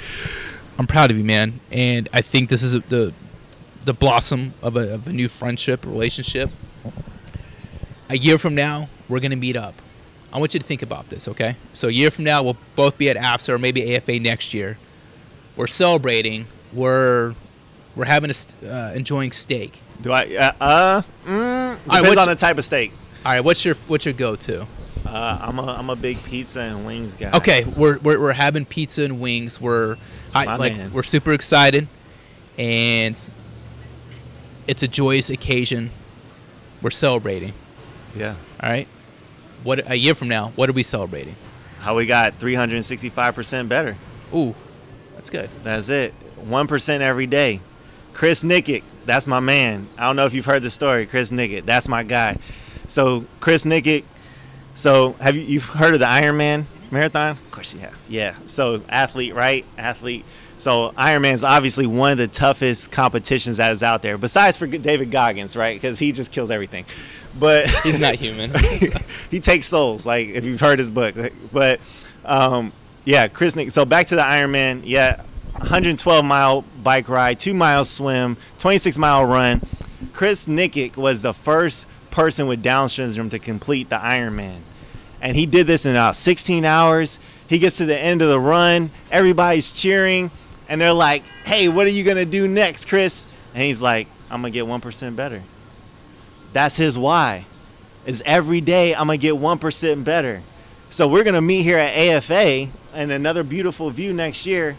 I'm 0.79 0.87
proud 0.87 1.11
of 1.11 1.19
you, 1.19 1.25
man. 1.25 1.61
And 1.73 2.09
I 2.13 2.23
think 2.23 2.49
this 2.49 2.63
is 2.63 2.73
the 2.73 3.13
the 3.85 3.93
blossom 3.93 4.55
of 4.63 4.77
a, 4.77 4.95
of 4.95 5.07
a 5.09 5.13
new 5.13 5.29
friendship 5.29 5.85
relationship. 5.85 6.51
A 8.09 8.17
year 8.17 8.39
from 8.39 8.55
now, 8.55 8.89
we're 9.09 9.21
gonna 9.21 9.37
meet 9.37 9.57
up. 9.57 9.75
I 10.33 10.39
want 10.39 10.55
you 10.55 10.61
to 10.61 10.67
think 10.67 10.83
about 10.83 11.09
this, 11.11 11.27
okay? 11.27 11.57
So 11.73 11.89
a 11.89 11.91
year 11.91 12.11
from 12.13 12.23
now, 12.25 12.43
we'll 12.43 12.57
both 12.77 12.97
be 12.99 13.11
at 13.11 13.17
AFSA 13.17 13.49
or 13.51 13.59
maybe 13.59 13.97
AFA 13.97 14.21
next 14.21 14.55
year. 14.55 14.79
We're 15.57 15.67
celebrating. 15.67 16.47
We're 16.73 17.35
we're 17.97 18.05
having 18.05 18.31
a 18.31 18.67
uh, 18.73 18.93
enjoying 18.95 19.33
steak. 19.33 19.81
Do 20.03 20.13
I? 20.13 20.23
Uh, 20.35 20.53
uh 20.61 21.03
mm, 21.27 21.85
depends 21.85 22.09
what's- 22.09 22.21
on 22.21 22.29
the 22.29 22.37
type 22.37 22.59
of 22.59 22.65
steak. 22.65 22.93
All 23.25 23.33
right, 23.33 23.41
what's 23.41 23.65
your 23.65 23.75
what's 23.87 24.05
your 24.05 24.15
go 24.15 24.35
to? 24.37 24.67
Uh, 25.07 25.39
I'm 25.43 25.59
a 25.59 25.67
I'm 25.67 25.91
a 25.91 25.97
big 25.97 26.23
pizza 26.25 26.61
and 26.61 26.87
wings 26.87 27.15
guy. 27.15 27.33
Okay, 27.33 27.65
we're, 27.65 27.99
we're, 27.99 28.19
we're 28.19 28.33
having 28.33 28.65
pizza 28.65 29.03
and 29.03 29.21
wings. 29.21 29.61
We're 29.61 29.97
I, 30.35 30.57
like 30.57 30.77
man. 30.77 30.93
we're 30.93 31.03
super 31.03 31.33
excited, 31.33 31.89
and 32.57 33.31
it's 34.67 34.83
a 34.83 34.89
joyous 34.89 35.31
occasion. 35.31 35.91
We're 36.81 36.91
celebrating. 36.91 37.53
Yeah. 38.17 38.37
All 38.63 38.71
right. 38.71 38.89
What 39.65 39.91
a 39.91 39.97
year 39.97 40.15
from 40.15 40.29
now? 40.29 40.53
What 40.57 40.71
are 40.71 40.73
we 40.73 40.83
celebrating? 40.83 41.37
How 41.81 41.97
we 41.97 42.07
got 42.07 42.35
365 42.35 43.35
percent 43.35 43.69
better. 43.69 43.97
Ooh, 44.35 44.55
that's 45.15 45.29
good. 45.29 45.51
That's 45.63 45.89
it. 45.89 46.13
One 46.37 46.67
percent 46.67 47.03
every 47.03 47.27
day. 47.27 47.61
Chris 48.13 48.43
Nikic, 48.43 48.83
that's 49.07 49.27
my 49.27 49.41
man. 49.41 49.89
I 49.99 50.07
don't 50.07 50.17
know 50.17 50.27
if 50.27 50.35
you've 50.35 50.47
heard 50.47 50.63
the 50.63 50.71
story. 50.71 51.07
Chris 51.07 51.31
Nikic, 51.31 51.65
that's 51.65 51.89
my 51.89 52.03
guy. 52.03 52.39
So 52.89 53.25
Chris 53.41 53.65
Nikic. 53.65 54.05
So 54.75 55.13
have 55.15 55.37
you 55.37 55.43
you've 55.43 55.65
heard 55.65 55.95
of 55.95 56.01
the 56.01 56.07
Ironman 56.07 56.65
marathon? 56.91 57.31
Of 57.33 57.51
course 57.51 57.75
you 57.75 57.81
have. 57.81 57.97
Yeah. 58.09 58.35
So 58.47 58.83
athlete, 58.89 59.35
right? 59.35 59.65
Athlete. 59.79 60.25
So 60.59 60.91
Ironman 60.93 61.35
is 61.35 61.45
obviously 61.45 61.87
one 61.87 62.13
of 62.13 62.19
the 62.19 62.29
toughest 62.29 62.91
competitions 62.91 63.57
that 63.57 63.73
is 63.73 63.83
out 63.83 64.03
there, 64.03 64.19
besides 64.19 64.59
for 64.59 64.67
David 64.67 65.11
Goggins, 65.11 65.57
right? 65.57 65.75
Because 65.75 65.99
he 65.99 66.13
just 66.13 66.31
kills 66.33 66.51
everything. 66.51 66.85
But 67.39 67.69
He's 67.83 67.99
not 67.99 68.17
human. 68.17 68.53
he 69.31 69.41
takes 69.41 69.67
souls, 69.69 70.05
like 70.05 70.29
if 70.29 70.45
you've 70.45 70.61
heard 70.61 70.79
his 70.79 70.91
book. 70.91 71.15
But 71.53 71.81
um, 72.25 72.73
yeah, 73.05 73.29
Chris 73.29 73.57
Nick. 73.57 73.71
So 73.71 73.85
back 73.85 74.07
to 74.09 74.17
the 74.17 74.23
Ironman. 74.23 74.83
Yeah, 74.85 75.23
112 75.55 76.25
mile 76.25 76.63
bike 76.83 77.09
ride, 77.09 77.39
two 77.39 77.55
mile 77.55 77.85
swim, 77.85 78.37
26 78.59 78.97
mile 78.99 79.25
run. 79.25 79.61
Chris 80.13 80.47
Nikic 80.47 80.97
was 80.97 81.23
the 81.23 81.35
first 81.35 81.87
person 82.11 82.47
with 82.47 82.63
Down 82.63 82.89
syndrome 82.89 83.31
to 83.31 83.39
complete 83.39 83.89
the 83.89 83.97
Ironman, 83.97 84.61
and 85.21 85.37
he 85.37 85.47
did 85.47 85.67
this 85.67 85.87
in 85.87 85.93
about 85.93 86.17
16 86.17 86.65
hours. 86.65 87.19
He 87.49 87.59
gets 87.59 87.77
to 87.79 87.87
the 87.87 87.99
end 87.99 88.23
of 88.23 88.29
the 88.29 88.41
run, 88.41 88.91
everybody's 89.11 89.73
cheering, 89.73 90.31
and 90.69 90.81
they're 90.81 90.93
like, 90.93 91.25
"Hey, 91.45 91.69
what 91.69 91.87
are 91.87 91.91
you 91.91 92.05
gonna 92.05 92.25
do 92.25 92.47
next, 92.47 92.87
Chris?" 92.87 93.27
And 93.55 93.63
he's 93.63 93.83
like, 93.83 94.07
"I'm 94.31 94.41
gonna 94.41 94.53
get 94.53 94.67
one 94.67 94.81
percent 94.81 95.17
better." 95.17 95.43
That's 96.53 96.77
his 96.77 96.97
why. 96.97 97.45
Is 98.07 98.23
every 98.25 98.61
day 98.61 98.95
I'm 98.95 99.07
gonna 99.07 99.19
get 99.19 99.37
one 99.37 99.59
percent 99.59 100.05
better. 100.05 100.43
So 100.91 101.07
we're 101.07 101.25
gonna 101.25 101.43
meet 101.43 101.63
here 101.63 101.79
at 101.79 101.97
AFA 101.97 102.69
and 102.95 103.13
another 103.13 103.43
beautiful 103.43 103.91
view 103.91 104.13
next 104.13 104.47
year. 104.47 104.77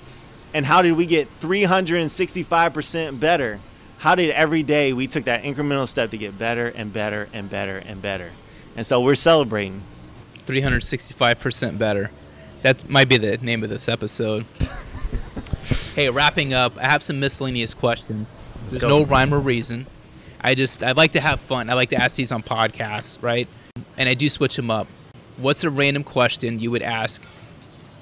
And 0.53 0.65
how 0.65 0.81
did 0.81 0.93
we 0.93 1.05
get 1.05 1.27
365% 1.39 3.19
better? 3.19 3.59
How 3.99 4.15
did 4.15 4.31
every 4.31 4.63
day 4.63 4.93
we 4.93 5.07
took 5.07 5.25
that 5.25 5.43
incremental 5.43 5.87
step 5.87 6.09
to 6.09 6.17
get 6.17 6.37
better 6.37 6.67
and 6.75 6.91
better 6.91 7.29
and 7.33 7.49
better 7.49 7.77
and 7.77 8.01
better? 8.01 8.31
And 8.75 8.85
so 8.85 9.01
we're 9.01 9.15
celebrating. 9.15 9.81
365% 10.45 11.77
better. 11.77 12.11
That 12.63 12.89
might 12.89 13.09
be 13.09 13.17
the 13.17 13.37
name 13.37 13.63
of 13.63 13.69
this 13.69 13.87
episode. 13.87 14.45
hey, 15.95 16.09
wrapping 16.09 16.53
up, 16.53 16.77
I 16.77 16.89
have 16.89 17.03
some 17.03 17.19
miscellaneous 17.19 17.73
questions. 17.73 18.27
There's 18.69 18.81
go. 18.81 18.87
no 18.87 19.05
rhyme 19.05 19.33
or 19.33 19.39
reason. 19.39 19.87
I 20.41 20.55
just 20.55 20.83
I 20.83 20.91
like 20.93 21.11
to 21.11 21.21
have 21.21 21.39
fun. 21.39 21.69
I 21.69 21.73
like 21.73 21.89
to 21.89 21.97
ask 21.97 22.15
these 22.15 22.31
on 22.31 22.43
podcasts, 22.43 23.21
right? 23.21 23.47
And 23.97 24.09
I 24.09 24.13
do 24.15 24.29
switch 24.29 24.55
them 24.55 24.71
up. 24.71 24.87
What's 25.37 25.63
a 25.63 25.69
random 25.69 26.03
question 26.03 26.59
you 26.59 26.71
would 26.71 26.81
ask 26.81 27.21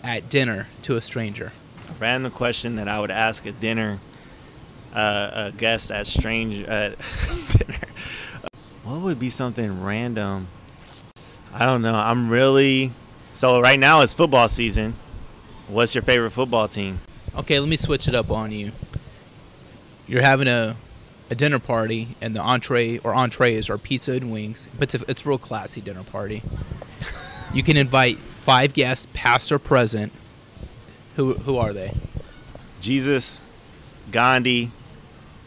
at 0.03 0.29
dinner 0.29 0.67
to 0.83 0.95
a 0.95 1.01
stranger? 1.01 1.51
A 1.99 2.01
random 2.01 2.31
question 2.31 2.77
that 2.77 2.87
I 2.87 2.99
would 2.99 3.11
ask 3.11 3.45
at 3.45 3.59
dinner, 3.59 3.99
uh, 4.93 5.31
a 5.33 5.53
guest 5.57 5.91
at 5.91 6.07
strange 6.07 6.65
at 6.65 6.95
dinner. 7.57 7.79
What 8.83 9.01
would 9.01 9.19
be 9.19 9.29
something 9.29 9.83
random? 9.83 10.47
I 11.53 11.65
don't 11.65 11.81
know. 11.81 11.95
I'm 11.95 12.29
really 12.29 12.91
so 13.33 13.59
right 13.59 13.79
now 13.79 13.99
it's 14.01 14.13
football 14.13 14.47
season. 14.47 14.93
What's 15.67 15.93
your 15.93 16.01
favorite 16.01 16.31
football 16.31 16.69
team? 16.69 16.99
Okay, 17.35 17.59
let 17.59 17.67
me 17.67 17.75
switch 17.75 18.07
it 18.07 18.15
up 18.15 18.31
on 18.31 18.51
you. 18.51 18.71
You're 20.07 20.23
having 20.23 20.47
a 20.47 20.77
a 21.29 21.35
dinner 21.35 21.59
party, 21.59 22.15
and 22.21 22.35
the 22.35 22.39
entree 22.39 22.99
or 22.99 23.13
entrees 23.13 23.69
are 23.69 23.77
pizza 23.77 24.13
and 24.13 24.31
wings. 24.31 24.69
But 24.77 24.93
it's 24.93 25.03
a, 25.03 25.11
it's 25.11 25.25
a 25.25 25.29
real 25.29 25.37
classy 25.37 25.81
dinner 25.81 26.03
party. 26.03 26.43
You 27.53 27.61
can 27.61 27.77
invite 27.77 28.17
five 28.17 28.73
guests, 28.73 29.05
past 29.13 29.51
or 29.51 29.59
present. 29.59 30.13
Who 31.19 31.33
who 31.33 31.57
are 31.57 31.73
they? 31.73 31.91
Jesus, 32.79 33.41
Gandhi, 34.09 34.71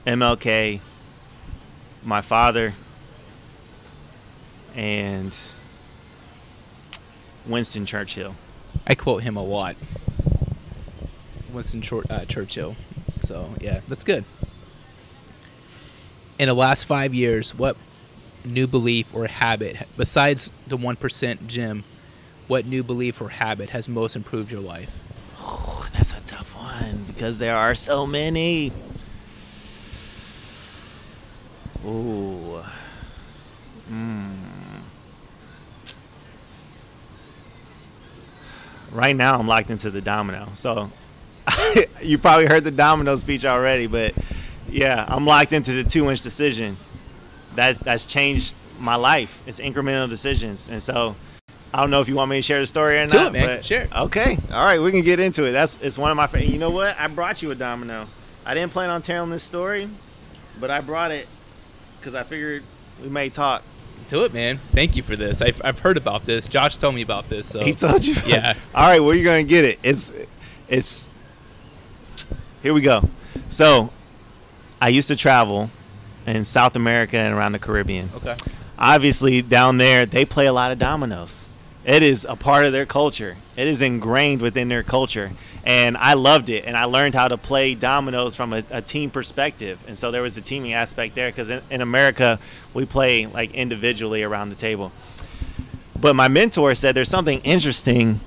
MLK, 0.07 0.81
my 2.05 2.21
father, 2.21 2.75
and 4.77 5.35
Winston 7.47 7.87
Churchill. 7.87 8.35
I 8.87 8.95
quote 8.95 9.23
him 9.23 9.39
a 9.39 9.43
lot. 9.43 9.77
Winston 11.51 11.83
uh, 12.11 12.27
Churchill. 12.27 12.77
So 13.23 13.55
yeah, 13.59 13.81
that's 13.89 14.05
good. 14.05 14.27
In 16.39 16.49
the 16.49 16.55
last 16.55 16.85
five 16.85 17.15
years, 17.15 17.55
what 17.55 17.79
new 18.45 18.67
belief 18.67 19.15
or 19.15 19.27
habit, 19.27 19.89
besides 19.97 20.51
the 20.67 20.77
one 20.77 20.97
percent 20.97 21.49
gym, 21.49 21.85
what 22.47 22.67
new 22.67 22.83
belief 22.83 23.23
or 23.23 23.31
habit 23.31 23.71
has 23.71 23.89
most 23.89 24.15
improved 24.15 24.53
your 24.53 24.61
life? 24.61 25.09
Oh, 25.45 25.89
that's 25.93 26.17
a 26.17 26.21
tough 26.25 26.55
one 26.73 27.05
because 27.07 27.39
there 27.39 27.57
are 27.57 27.75
so 27.75 28.07
many. 28.07 28.73
Ooh. 31.85 32.63
Mm. 33.91 34.31
Right 38.93 39.17
now, 39.17 39.39
I'm 39.39 39.49
locked 39.49 39.71
into 39.71 39.91
the 39.91 40.01
domino. 40.01 40.49
So, 40.55 40.91
you 42.03 42.19
probably 42.19 42.47
heard 42.47 42.65
the 42.65 42.71
domino 42.71 43.17
speech 43.17 43.45
already, 43.45 43.87
but 43.87 44.15
yeah, 44.69 45.05
I'm 45.09 45.27
locked 45.27 45.53
into 45.53 45.73
the 45.73 45.85
two 45.85 46.11
inch 46.11 46.23
decision. 46.23 46.77
That, 47.55 47.79
that's 47.81 48.07
changed 48.07 48.55
my 48.79 48.95
life. 48.97 49.43
It's 49.47 49.61
incremental 49.61 50.09
decisions. 50.09 50.69
And 50.69 50.83
so, 50.83 51.17
I 51.75 51.81
don't 51.81 51.91
know 51.91 52.01
if 52.03 52.09
you 52.09 52.15
want 52.17 52.31
me 52.31 52.37
to 52.39 52.43
share 52.43 52.61
the 52.61 52.67
story 52.67 52.99
or 52.99 53.07
Do 53.07 53.17
not. 53.17 53.27
it, 53.29 53.33
man. 53.33 53.47
but- 53.47 53.65
Share. 53.65 53.89
Okay. 53.97 54.39
All 54.53 54.65
right, 54.65 54.81
we 54.81 54.91
can 54.93 55.03
get 55.03 55.21
into 55.21 55.45
it. 55.45 55.53
That's 55.53 55.81
it's 55.81 55.97
one 55.99 56.11
of 56.11 56.17
my 56.17 56.27
favorite. 56.27 56.51
You 56.51 56.59
know 56.59 56.71
what? 56.71 56.99
I 56.99 57.07
brought 57.09 57.43
you 57.43 57.51
a 57.51 57.55
domino. 57.55 58.07
I 58.45 58.55
didn't 58.55 58.73
plan 58.73 58.91
on 58.91 59.01
telling 59.03 59.31
this 59.31 59.43
story, 59.43 59.89
but 60.61 60.71
I 60.71 60.81
brought 60.81 61.13
it 61.13 61.27
because 61.99 62.15
I 62.15 62.25
figured 62.25 62.63
we 63.03 63.09
may 63.09 63.29
talk. 63.31 63.63
Do 64.11 64.25
it, 64.25 64.35
man. 64.35 64.59
Thank 64.73 64.97
you 64.97 65.03
for 65.03 65.17
this. 65.17 65.41
I've, 65.41 65.63
I've 65.65 65.79
heard 65.79 65.97
about 65.97 66.27
this. 66.27 66.47
Josh 66.49 66.77
told 66.77 66.95
me 66.95 67.01
about 67.03 67.31
this. 67.31 67.47
So 67.47 67.61
He 67.65 67.73
told 67.73 68.05
you. 68.05 68.15
Yeah. 68.27 68.53
All 68.75 68.87
right, 68.87 69.01
where 69.01 69.15
you 69.15 69.25
gonna 69.25 69.43
get 69.45 69.65
it? 69.65 69.79
It's 69.83 70.11
it's. 70.69 71.09
Here 72.63 72.75
we 72.75 72.81
go. 72.83 73.09
So, 73.49 73.91
I 74.81 74.89
used 74.89 75.09
to 75.09 75.17
travel 75.17 75.71
in 76.27 76.45
South 76.45 76.77
America 76.77 77.17
and 77.17 77.35
around 77.35 77.53
the 77.53 77.59
Caribbean. 77.59 78.11
Okay. 78.17 78.37
obviously 78.79 79.43
down 79.43 79.79
there 79.79 80.05
they 80.07 80.25
play 80.25 80.47
a 80.47 80.53
lot 80.53 80.71
of 80.73 80.79
dominoes 80.79 81.49
it 81.85 82.03
is 82.03 82.25
a 82.29 82.37
part 82.37 82.65
of 82.65 82.73
their 82.73 82.87
culture. 82.87 83.37
It 83.57 83.67
is 83.67 83.83
ingrained 83.83 84.41
within 84.41 84.69
their 84.69 84.83
culture. 84.83 85.33
And 85.65 85.97
i 85.97 86.15
loved 86.15 86.49
it. 86.49 86.65
And 86.65 86.77
i 86.77 86.85
learned 86.85 87.15
how 87.15 87.29
to 87.29 87.37
play 87.37 87.75
dominoes 87.75 88.35
from 88.35 88.53
a, 88.53 88.63
a 88.71 88.83
team 88.83 89.11
perspective. 89.11 89.83
And 89.89 89.99
so 89.99 90.11
there 90.11 90.23
was 90.23 90.35
the 90.35 90.41
teaming 90.41 90.73
aspect 90.73 91.15
there 91.15 91.31
because 91.31 91.49
in, 91.51 91.63
in 91.71 91.81
america 91.81 92.39
we 92.75 92.85
play 92.85 93.27
like 93.27 93.53
individually 93.55 94.23
around 94.23 94.51
the 94.51 94.57
table. 94.57 94.93
But 95.99 96.15
my 96.15 96.29
mentor 96.29 96.75
said 96.75 96.95
there's 96.95 97.09
something 97.09 97.41
interesting 97.41 98.21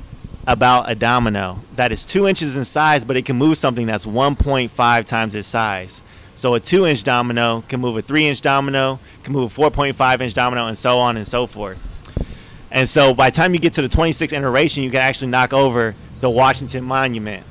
about 0.47 0.89
a 0.89 0.95
domino 0.95 1.61
that 1.75 1.91
is 1.91 2.05
two 2.05 2.27
inches 2.27 2.55
in 2.55 2.63
size 2.63 3.03
but 3.03 3.17
it 3.17 3.25
can 3.25 3.35
move 3.35 3.57
something 3.57 3.87
that's 3.87 4.05
1.5 4.05 5.05
times 5.05 5.35
its 5.35 5.47
size. 5.47 6.01
So 6.35 6.53
a 6.53 6.59
two 6.59 6.85
inch 6.85 7.03
domino 7.03 7.63
can 7.69 7.79
move 7.79 7.95
a 7.95 8.01
three 8.01 8.27
inch 8.27 8.41
domino, 8.41 8.99
can 9.23 9.31
move 9.33 9.57
a 9.57 9.61
4.5 9.61 10.21
inch 10.21 10.33
domino, 10.33 10.67
and 10.67 10.77
so 10.77 10.99
on 10.99 11.15
and 11.15 11.25
so 11.25 11.47
forth. 11.47 11.79
And 12.75 12.89
so 12.89 13.13
by 13.13 13.29
the 13.29 13.35
time 13.37 13.53
you 13.53 13.59
get 13.61 13.71
to 13.73 13.81
the 13.81 13.87
26th 13.87 14.33
iteration, 14.33 14.83
you 14.83 14.91
can 14.91 14.99
actually 14.99 15.31
knock 15.31 15.53
over 15.53 15.95
the 16.19 16.29
Washington 16.29 16.83
Monument. 16.83 17.45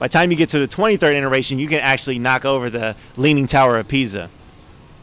By 0.00 0.08
the 0.08 0.12
time 0.12 0.32
you 0.32 0.36
get 0.36 0.48
to 0.48 0.58
the 0.58 0.66
23rd 0.66 1.14
iteration, 1.14 1.60
you 1.60 1.68
can 1.68 1.78
actually 1.78 2.18
knock 2.18 2.44
over 2.44 2.68
the 2.68 2.96
Leaning 3.16 3.46
Tower 3.46 3.78
of 3.78 3.86
Pisa. 3.86 4.30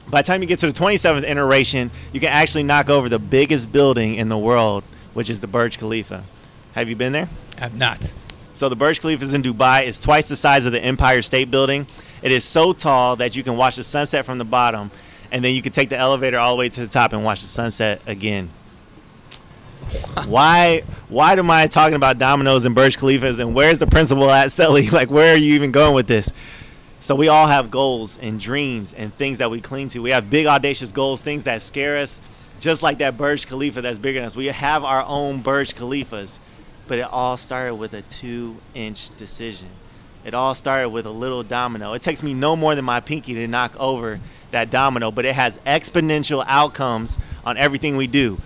By 0.10 0.23
the 0.23 0.28
time 0.28 0.41
you 0.41 0.47
get 0.47 0.60
to 0.60 0.69
the 0.69 0.73
27th 0.73 1.23
iteration, 1.23 1.89
you 2.12 2.19
can 2.19 2.34
actually 2.34 2.63
knock 2.63 2.89
over 2.89 3.08
the 3.08 3.17
biggest 3.17 3.71
building 3.71 4.15
in 4.15 4.28
the 4.28 4.38
world, 4.38 4.84
which 5.13 5.30
is 5.30 5.39
the 5.39 5.47
Burj 5.47 5.78
Khalifa. 5.78 6.25
Have 6.73 6.89
you 6.89 6.97
been 6.97 7.13
there? 7.13 7.30
I'm 7.62 7.78
not. 7.78 8.12
So 8.54 8.67
the 8.67 8.75
Burj 8.75 8.99
Khalifa 8.99 9.23
is 9.23 9.32
in 9.32 9.41
Dubai. 9.41 9.88
It's 9.88 9.99
twice 9.99 10.28
the 10.28 10.36
size 10.36 10.65
of 10.65 10.73
the 10.73 10.82
Empire 10.82 11.21
State 11.21 11.49
Building. 11.49 11.88
It 12.21 12.34
is 12.34 12.43
so 12.43 12.73
tall 12.73 13.15
that 13.15 13.38
you 13.38 13.43
can 13.43 13.56
watch 13.56 13.78
the 13.78 13.86
sunset 13.86 14.25
from 14.25 14.38
the 14.38 14.43
bottom, 14.43 14.91
and 15.32 15.45
then 15.45 15.56
you 15.56 15.62
can 15.62 15.71
take 15.71 15.88
the 15.88 15.97
elevator 15.97 16.38
all 16.38 16.58
the 16.58 16.60
way 16.60 16.67
to 16.67 16.82
the 16.82 16.88
top 16.88 17.13
and 17.13 17.23
watch 17.23 17.39
the 17.39 17.47
sunset 17.47 18.02
again. 18.06 18.49
why? 20.26 20.84
Why 21.08 21.34
am 21.34 21.50
I 21.50 21.68
talking 21.68 21.96
about 21.96 22.18
dominoes 22.18 22.65
and 22.65 22.76
Burj 22.76 22.98
Khalifas? 22.98 23.39
And 23.39 23.56
where's 23.56 23.80
the 23.80 23.88
principal 23.88 24.30
at 24.30 24.52
Sully? 24.52 24.89
Like, 24.89 25.10
where 25.10 25.34
are 25.34 25.38
you 25.38 25.56
even 25.56 25.72
going 25.72 25.96
with 25.96 26.08
this? 26.08 26.32
So 27.02 27.15
we 27.15 27.30
all 27.30 27.48
have 27.48 27.72
goals 27.72 28.18
and 28.22 28.39
dreams 28.39 28.94
and 28.94 29.13
things 29.13 29.38
that 29.38 29.50
we 29.50 29.62
cling 29.62 29.88
to. 29.89 30.02
We 30.02 30.10
have 30.10 30.30
big 30.30 30.48
audacious 30.48 30.92
goals, 30.92 31.22
things 31.22 31.44
that 31.44 31.62
scare 31.62 31.98
us, 31.98 32.22
just 32.60 32.84
like 32.84 32.98
that 32.98 33.18
Burj 33.18 33.48
Khalifa 33.48 33.82
that's 33.82 33.98
bigger 33.98 34.20
than 34.20 34.28
us. 34.28 34.36
We 34.36 34.48
have 34.48 34.84
our 34.84 35.04
own 35.06 35.42
Burj 35.42 35.76
Khalifas, 35.76 36.39
but 36.88 37.00
it 37.00 37.08
all 37.10 37.38
started 37.38 37.76
with 37.76 37.94
a 37.94 38.02
two-inch 38.02 39.15
decision. 39.18 39.70
It 40.26 40.34
all 40.34 40.54
started 40.56 40.89
with 40.89 41.06
a 41.06 41.12
little 41.12 41.44
domino. 41.44 41.94
It 41.94 42.02
takes 42.02 42.22
me 42.22 42.34
no 42.34 42.58
more 42.58 42.76
than 42.76 42.84
my 42.84 43.00
pinky 43.00 43.34
to 43.36 43.48
knock 43.48 43.74
over 43.80 44.20
that 44.52 44.70
domino, 44.70 45.12
but 45.12 45.24
it 45.24 45.36
has 45.36 45.58
exponential 45.60 46.44
outcomes 46.48 47.18
on 47.46 47.58
everything 47.58 47.96
we 47.96 48.08
do. 48.08 48.38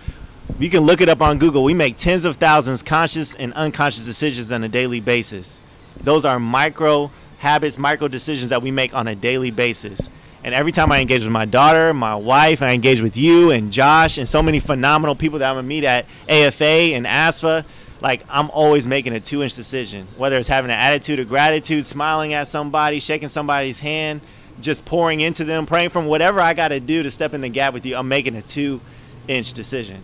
You 0.58 0.70
can 0.70 0.80
look 0.80 1.00
it 1.00 1.08
up 1.08 1.20
on 1.20 1.38
Google. 1.38 1.64
We 1.64 1.74
make 1.74 1.96
tens 1.96 2.24
of 2.24 2.36
thousands 2.36 2.82
conscious 2.82 3.34
and 3.34 3.52
unconscious 3.54 4.04
decisions 4.04 4.52
on 4.52 4.62
a 4.62 4.68
daily 4.68 5.00
basis. 5.00 5.58
Those 6.00 6.24
are 6.24 6.38
micro 6.38 7.10
habits, 7.38 7.76
micro 7.76 8.08
decisions 8.08 8.50
that 8.50 8.62
we 8.62 8.70
make 8.70 8.94
on 8.94 9.08
a 9.08 9.16
daily 9.16 9.50
basis. 9.50 10.08
And 10.44 10.54
every 10.54 10.70
time 10.72 10.92
I 10.92 11.00
engage 11.00 11.22
with 11.22 11.32
my 11.32 11.44
daughter, 11.44 11.92
my 11.92 12.14
wife, 12.14 12.62
I 12.62 12.70
engage 12.70 13.00
with 13.00 13.16
you 13.16 13.50
and 13.50 13.72
Josh 13.72 14.18
and 14.18 14.28
so 14.28 14.42
many 14.42 14.60
phenomenal 14.60 15.16
people 15.16 15.40
that 15.40 15.48
I'm 15.48 15.56
gonna 15.56 15.66
meet 15.66 15.84
at 15.84 16.06
AFA 16.28 16.94
and 16.94 17.06
ASFA, 17.06 17.64
like 18.00 18.22
I'm 18.28 18.50
always 18.50 18.86
making 18.86 19.14
a 19.14 19.20
two 19.20 19.42
inch 19.42 19.54
decision. 19.54 20.06
Whether 20.16 20.36
it's 20.36 20.48
having 20.48 20.70
an 20.70 20.78
attitude 20.78 21.18
of 21.18 21.28
gratitude, 21.28 21.84
smiling 21.84 22.34
at 22.34 22.46
somebody, 22.46 23.00
shaking 23.00 23.28
somebody's 23.28 23.78
hand, 23.78 24.20
just 24.60 24.84
pouring 24.84 25.20
into 25.20 25.44
them, 25.44 25.66
praying 25.66 25.90
from 25.90 26.06
whatever 26.06 26.40
I 26.40 26.54
gotta 26.54 26.78
do 26.78 27.02
to 27.02 27.10
step 27.10 27.34
in 27.34 27.40
the 27.40 27.48
gap 27.48 27.72
with 27.72 27.84
you, 27.84 27.96
I'm 27.96 28.06
making 28.06 28.36
a 28.36 28.42
two 28.42 28.80
inch 29.26 29.52
decision. 29.54 30.02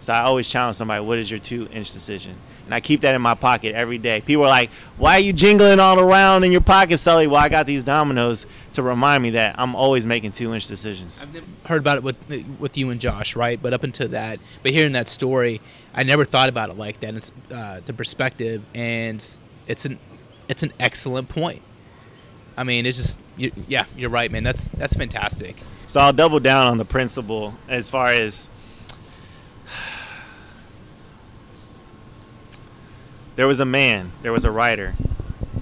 So 0.00 0.12
I 0.12 0.20
always 0.20 0.48
challenge 0.48 0.76
somebody, 0.76 1.04
what 1.04 1.18
is 1.18 1.30
your 1.30 1.40
two 1.40 1.68
inch 1.72 1.92
decision? 1.92 2.34
And 2.64 2.74
I 2.74 2.80
keep 2.80 3.00
that 3.00 3.14
in 3.14 3.22
my 3.22 3.34
pocket 3.34 3.74
every 3.74 3.96
day. 3.96 4.20
People 4.20 4.44
are 4.44 4.50
like, 4.50 4.68
why 4.98 5.12
are 5.12 5.20
you 5.20 5.32
jingling 5.32 5.80
all 5.80 5.98
around 5.98 6.44
in 6.44 6.52
your 6.52 6.60
pocket, 6.60 6.98
Sully? 6.98 7.26
Well, 7.26 7.40
I 7.40 7.48
got 7.48 7.66
these 7.66 7.82
dominoes 7.82 8.44
to 8.74 8.82
remind 8.82 9.22
me 9.22 9.30
that 9.30 9.54
I'm 9.58 9.74
always 9.74 10.04
making 10.04 10.32
two 10.32 10.52
inch 10.52 10.66
decisions. 10.66 11.22
I've 11.22 11.32
never 11.32 11.46
heard 11.64 11.80
about 11.80 11.96
it 11.96 12.02
with 12.02 12.16
with 12.58 12.76
you 12.76 12.90
and 12.90 13.00
Josh, 13.00 13.34
right? 13.36 13.60
But 13.60 13.72
up 13.72 13.84
until 13.84 14.08
that, 14.08 14.38
but 14.62 14.72
hearing 14.72 14.92
that 14.92 15.08
story, 15.08 15.62
I 15.94 16.02
never 16.02 16.26
thought 16.26 16.50
about 16.50 16.68
it 16.68 16.76
like 16.76 17.00
that. 17.00 17.14
It's 17.14 17.32
uh, 17.50 17.80
the 17.86 17.94
perspective, 17.94 18.62
and 18.74 19.16
it's 19.66 19.86
an 19.86 19.98
it's 20.46 20.62
an 20.62 20.74
excellent 20.78 21.30
point. 21.30 21.62
I 22.54 22.64
mean, 22.64 22.84
it's 22.84 22.98
just 22.98 23.18
you, 23.38 23.50
yeah, 23.66 23.84
you're 23.96 24.10
right, 24.10 24.30
man. 24.30 24.42
That's 24.42 24.68
that's 24.68 24.94
fantastic. 24.94 25.56
So 25.86 26.00
I'll 26.00 26.12
double 26.12 26.38
down 26.38 26.66
on 26.66 26.76
the 26.76 26.84
principle 26.84 27.54
as 27.66 27.88
far 27.88 28.08
as 28.08 28.50
there 33.38 33.46
was 33.46 33.60
a 33.60 33.64
man, 33.64 34.10
there 34.22 34.32
was 34.32 34.42
a 34.42 34.50
writer, 34.50 34.94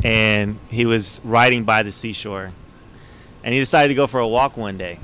and 0.02 0.58
he 0.70 0.86
was 0.86 1.20
riding 1.22 1.62
by 1.64 1.82
the 1.82 1.92
seashore. 1.92 2.52
And 3.44 3.52
he 3.52 3.60
decided 3.60 3.88
to 3.88 3.94
go 3.94 4.06
for 4.06 4.18
a 4.18 4.26
walk 4.26 4.56
one 4.56 4.78
day. 4.78 4.98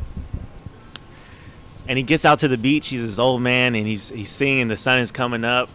And 1.87 1.99
he 1.99 2.03
gets 2.03 2.25
out 2.25 2.39
to 2.39 2.49
the 2.49 2.57
beach. 2.57 2.89
He's 2.89 3.07
this 3.07 3.19
old 3.19 3.43
man, 3.43 3.75
and 3.75 3.87
he's 3.87 4.09
he's 4.09 4.31
seeing 4.31 4.69
the 4.69 4.79
sun 4.79 4.99
is 5.01 5.13
coming 5.13 5.45
up, 5.45 5.69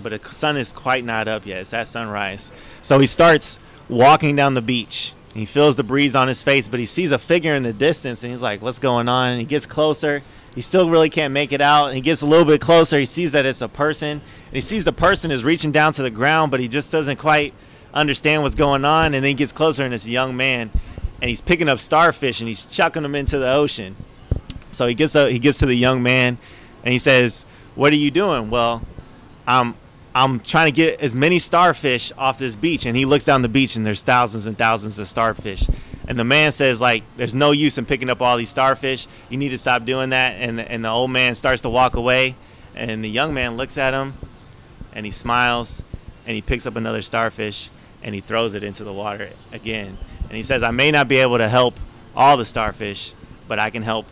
but 0.00 0.10
the 0.10 0.30
sun 0.30 0.56
is 0.56 0.72
quite 0.72 1.04
not 1.04 1.26
up 1.26 1.44
yet. 1.44 1.62
It's 1.62 1.74
at 1.74 1.88
sunrise. 1.88 2.52
So 2.82 3.00
he 3.00 3.08
starts 3.08 3.58
walking 3.88 4.36
down 4.36 4.54
the 4.54 4.62
beach. 4.62 5.12
He 5.34 5.46
feels 5.46 5.74
the 5.74 5.82
breeze 5.82 6.14
on 6.14 6.28
his 6.28 6.44
face, 6.44 6.68
but 6.68 6.78
he 6.78 6.86
sees 6.86 7.10
a 7.10 7.18
figure 7.18 7.56
in 7.56 7.64
the 7.64 7.72
distance, 7.72 8.22
and 8.22 8.30
he's 8.30 8.42
like, 8.42 8.62
"What's 8.62 8.78
going 8.78 9.08
on?" 9.08 9.30
And 9.30 9.40
he 9.40 9.46
gets 9.46 9.66
closer. 9.66 10.22
He 10.54 10.60
still 10.60 10.88
really 10.88 11.10
can't 11.10 11.34
make 11.34 11.50
it 11.50 11.60
out. 11.60 11.86
And 11.86 11.96
he 11.96 12.00
gets 12.00 12.22
a 12.22 12.26
little 12.26 12.44
bit 12.44 12.60
closer. 12.60 12.96
He 12.96 13.06
sees 13.06 13.32
that 13.32 13.44
it's 13.44 13.60
a 13.60 13.66
person, 13.66 14.20
he 14.54 14.60
sees 14.60 14.84
the 14.84 14.92
person 14.92 15.30
is 15.30 15.44
reaching 15.44 15.72
down 15.72 15.92
to 15.94 16.02
the 16.02 16.10
ground, 16.10 16.50
but 16.50 16.60
he 16.60 16.68
just 16.68 16.90
doesn't 16.90 17.16
quite 17.16 17.54
understand 17.92 18.42
what's 18.42 18.54
going 18.54 18.84
on. 18.84 19.06
And 19.06 19.16
then 19.16 19.24
he 19.24 19.34
gets 19.34 19.52
closer, 19.52 19.84
and 19.84 19.92
it's 19.92 20.06
a 20.06 20.10
young 20.10 20.36
man, 20.36 20.70
and 21.20 21.28
he's 21.28 21.40
picking 21.40 21.68
up 21.68 21.78
starfish 21.78 22.40
and 22.40 22.48
he's 22.48 22.66
chucking 22.66 23.02
them 23.02 23.14
into 23.14 23.38
the 23.38 23.52
ocean. 23.52 23.96
So 24.70 24.86
he 24.86 24.94
gets 24.94 25.14
a, 25.14 25.30
he 25.30 25.38
gets 25.38 25.58
to 25.58 25.66
the 25.66 25.74
young 25.74 26.02
man, 26.02 26.38
and 26.82 26.92
he 26.92 26.98
says, 26.98 27.44
"What 27.74 27.92
are 27.92 27.96
you 27.96 28.10
doing?" 28.10 28.50
Well, 28.50 28.82
I'm 29.46 29.74
I'm 30.14 30.38
trying 30.40 30.66
to 30.66 30.72
get 30.72 31.00
as 31.00 31.14
many 31.14 31.40
starfish 31.40 32.12
off 32.16 32.38
this 32.38 32.54
beach. 32.54 32.86
And 32.86 32.96
he 32.96 33.04
looks 33.04 33.24
down 33.24 33.42
the 33.42 33.48
beach, 33.48 33.74
and 33.74 33.84
there's 33.84 34.00
thousands 34.00 34.46
and 34.46 34.56
thousands 34.56 34.98
of 34.98 35.08
starfish. 35.08 35.66
And 36.06 36.18
the 36.18 36.24
man 36.24 36.52
says, 36.52 36.80
like, 36.80 37.02
there's 37.16 37.34
no 37.34 37.50
use 37.50 37.78
in 37.78 37.86
picking 37.86 38.10
up 38.10 38.22
all 38.22 38.36
these 38.36 38.50
starfish. 38.50 39.08
You 39.28 39.38
need 39.38 39.48
to 39.48 39.58
stop 39.58 39.84
doing 39.84 40.10
that. 40.10 40.32
And 40.32 40.60
and 40.60 40.84
the 40.84 40.90
old 40.90 41.10
man 41.10 41.34
starts 41.34 41.62
to 41.62 41.68
walk 41.68 41.96
away, 41.96 42.36
and 42.76 43.02
the 43.02 43.10
young 43.10 43.34
man 43.34 43.56
looks 43.56 43.76
at 43.76 43.94
him, 43.94 44.14
and 44.94 45.04
he 45.04 45.12
smiles, 45.12 45.82
and 46.26 46.34
he 46.34 46.42
picks 46.42 46.66
up 46.66 46.76
another 46.76 47.02
starfish, 47.02 47.70
and 48.02 48.14
he 48.14 48.20
throws 48.20 48.54
it 48.54 48.62
into 48.62 48.84
the 48.84 48.92
water 48.92 49.30
again. 49.52 49.98
And 50.22 50.32
he 50.32 50.42
says, 50.42 50.62
I 50.62 50.70
may 50.70 50.90
not 50.90 51.08
be 51.08 51.16
able 51.18 51.38
to 51.38 51.48
help 51.48 51.74
all 52.16 52.36
the 52.36 52.46
starfish, 52.46 53.12
but 53.48 53.58
I 53.58 53.70
can 53.70 53.82
help 53.82 54.06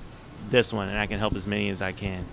this 0.51 0.73
one, 0.73 0.89
and 0.89 0.99
I 0.99 1.07
can 1.07 1.19
help 1.19 1.35
as 1.35 1.47
many 1.47 1.71
as 1.71 1.81
I 1.81 1.93
can. 1.93 2.25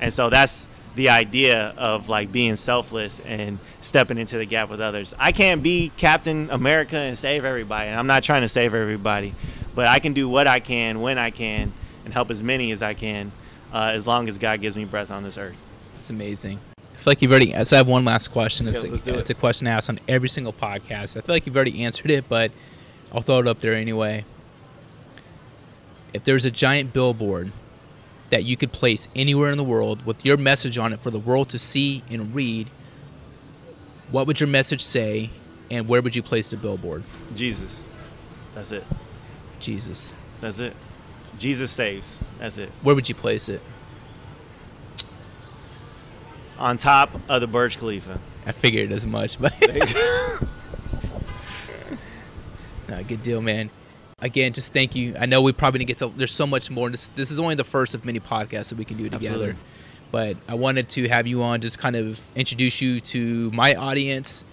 And 0.00 0.12
so 0.12 0.30
that's 0.30 0.66
the 0.96 1.08
idea 1.10 1.74
of 1.76 2.08
like 2.08 2.32
being 2.32 2.56
selfless 2.56 3.20
and 3.20 3.58
stepping 3.80 4.18
into 4.18 4.38
the 4.38 4.44
gap 4.44 4.70
with 4.70 4.80
others. 4.80 5.14
I 5.18 5.32
can't 5.32 5.62
be 5.62 5.92
Captain 5.96 6.50
America 6.50 6.96
and 6.96 7.16
save 7.16 7.44
everybody, 7.44 7.88
and 7.88 7.98
I'm 7.98 8.06
not 8.06 8.22
trying 8.22 8.42
to 8.42 8.48
save 8.48 8.74
everybody, 8.74 9.34
but 9.74 9.86
I 9.86 10.00
can 10.00 10.12
do 10.12 10.28
what 10.28 10.46
I 10.46 10.58
can 10.58 11.00
when 11.00 11.18
I 11.18 11.30
can 11.30 11.72
and 12.04 12.12
help 12.12 12.30
as 12.30 12.42
many 12.42 12.72
as 12.72 12.82
I 12.82 12.94
can, 12.94 13.30
uh, 13.72 13.92
as 13.94 14.06
long 14.06 14.28
as 14.28 14.38
God 14.38 14.60
gives 14.60 14.76
me 14.76 14.84
breath 14.84 15.10
on 15.10 15.22
this 15.22 15.38
earth. 15.38 15.56
That's 15.96 16.10
amazing. 16.10 16.58
I 17.00 17.02
feel 17.02 17.10
like 17.12 17.22
you've 17.22 17.30
already. 17.30 17.64
So 17.64 17.76
I 17.76 17.78
have 17.78 17.88
one 17.88 18.04
last 18.04 18.28
question. 18.28 18.68
It's, 18.68 18.82
Yeah, 18.82 18.90
a, 18.90 18.94
it's 18.94 19.30
it. 19.30 19.30
a 19.30 19.34
question 19.34 19.66
asked 19.66 19.88
on 19.88 19.98
every 20.06 20.28
single 20.28 20.52
podcast. 20.52 21.16
I 21.16 21.22
feel 21.22 21.34
like 21.34 21.46
you've 21.46 21.56
already 21.56 21.82
answered 21.82 22.10
it, 22.10 22.28
but 22.28 22.52
I'll 23.10 23.22
throw 23.22 23.38
it 23.38 23.48
up 23.48 23.60
there 23.60 23.72
anyway. 23.72 24.26
If 26.12 26.24
there's 26.24 26.44
a 26.44 26.50
giant 26.50 26.92
billboard 26.92 27.52
that 28.28 28.44
you 28.44 28.54
could 28.58 28.70
place 28.70 29.08
anywhere 29.16 29.50
in 29.50 29.56
the 29.56 29.64
world 29.64 30.04
with 30.04 30.26
your 30.26 30.36
message 30.36 30.76
on 30.76 30.92
it 30.92 31.00
for 31.00 31.10
the 31.10 31.18
world 31.18 31.48
to 31.50 31.58
see 31.58 32.02
and 32.10 32.34
read, 32.34 32.68
what 34.10 34.26
would 34.26 34.38
your 34.38 34.48
message 34.48 34.82
say, 34.84 35.30
and 35.70 35.88
where 35.88 36.02
would 36.02 36.14
you 36.14 36.22
place 36.22 36.48
the 36.48 36.58
billboard? 36.58 37.02
Jesus. 37.34 37.86
That's 38.52 38.72
it. 38.72 38.84
Jesus. 39.58 40.14
That's 40.42 40.58
it. 40.58 40.76
Jesus 41.38 41.70
saves. 41.70 42.22
That's 42.38 42.58
it. 42.58 42.68
Where 42.82 42.94
would 42.94 43.08
you 43.08 43.14
place 43.14 43.48
it? 43.48 43.62
On 46.60 46.76
top 46.76 47.10
of 47.28 47.40
the 47.40 47.46
Burj 47.46 47.78
Khalifa. 47.78 48.18
I 48.44 48.52
figured 48.52 48.92
as 48.92 49.06
much, 49.06 49.40
but 49.40 49.58
no, 52.88 53.02
good 53.08 53.22
deal, 53.22 53.40
man. 53.40 53.70
Again, 54.20 54.52
just 54.52 54.74
thank 54.74 54.94
you. 54.94 55.14
I 55.18 55.24
know 55.24 55.40
we 55.40 55.52
probably 55.52 55.78
didn't 55.78 55.88
get 55.88 55.98
to. 55.98 56.12
There's 56.14 56.32
so 56.32 56.46
much 56.46 56.70
more. 56.70 56.90
This 56.90 57.08
this 57.14 57.30
is 57.30 57.38
only 57.38 57.54
the 57.54 57.64
first 57.64 57.94
of 57.94 58.04
many 58.04 58.20
podcasts 58.20 58.68
that 58.68 58.76
we 58.76 58.84
can 58.84 58.98
do 58.98 59.04
together. 59.04 59.26
Absolutely. 59.26 59.56
But 60.10 60.36
I 60.48 60.54
wanted 60.54 60.90
to 60.90 61.08
have 61.08 61.26
you 61.26 61.42
on, 61.42 61.62
just 61.62 61.78
kind 61.78 61.96
of 61.96 62.20
introduce 62.34 62.82
you 62.82 63.00
to 63.00 63.50
my 63.52 63.74
audience, 63.74 64.44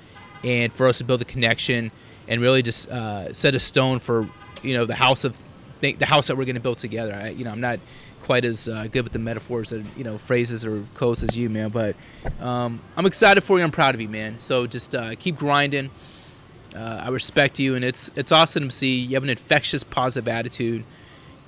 and 0.43 0.71
for 0.71 0.87
us 0.87 0.99
to 0.99 1.03
build 1.03 1.21
a 1.21 1.25
connection, 1.25 1.91
and 2.29 2.39
really 2.39 2.61
just 2.61 2.89
uh, 2.89 3.33
set 3.33 3.53
a 3.55 3.59
stone 3.59 3.99
for 3.99 4.29
you 4.63 4.75
know 4.75 4.85
the 4.85 4.95
house 4.95 5.25
of 5.25 5.37
the 5.81 6.05
house 6.05 6.27
that 6.27 6.37
we're 6.37 6.45
going 6.45 6.55
to 6.55 6.61
build 6.61 6.77
together. 6.77 7.13
I, 7.13 7.29
you 7.29 7.43
know, 7.43 7.51
I'm 7.51 7.61
not 7.61 7.79
quite 8.27 8.43
as 8.43 8.67
uh, 8.67 8.87
good 8.91 9.03
with 9.03 9.13
the 9.13 9.19
metaphors 9.19 9.71
and 9.71 9.89
you 9.95 10.03
know 10.03 10.17
phrases 10.17 10.65
or 10.65 10.83
quotes 10.95 11.23
as 11.23 11.35
you, 11.35 11.49
man. 11.49 11.69
But 11.69 11.95
um, 12.41 12.81
I'm 12.97 13.05
excited 13.05 13.41
for 13.41 13.57
you. 13.57 13.63
I'm 13.63 13.71
proud 13.71 13.95
of 13.95 14.01
you, 14.01 14.09
man. 14.09 14.37
So 14.37 14.67
just 14.67 14.93
uh, 14.93 15.15
keep 15.15 15.37
grinding. 15.37 15.89
Uh, 16.75 17.03
I 17.05 17.09
respect 17.09 17.57
you, 17.57 17.75
and 17.75 17.85
it's 17.85 18.11
it's 18.15 18.33
awesome 18.33 18.67
to 18.67 18.75
see 18.75 18.99
you 18.99 19.15
have 19.15 19.23
an 19.23 19.29
infectious, 19.29 19.83
positive 19.83 20.27
attitude. 20.27 20.83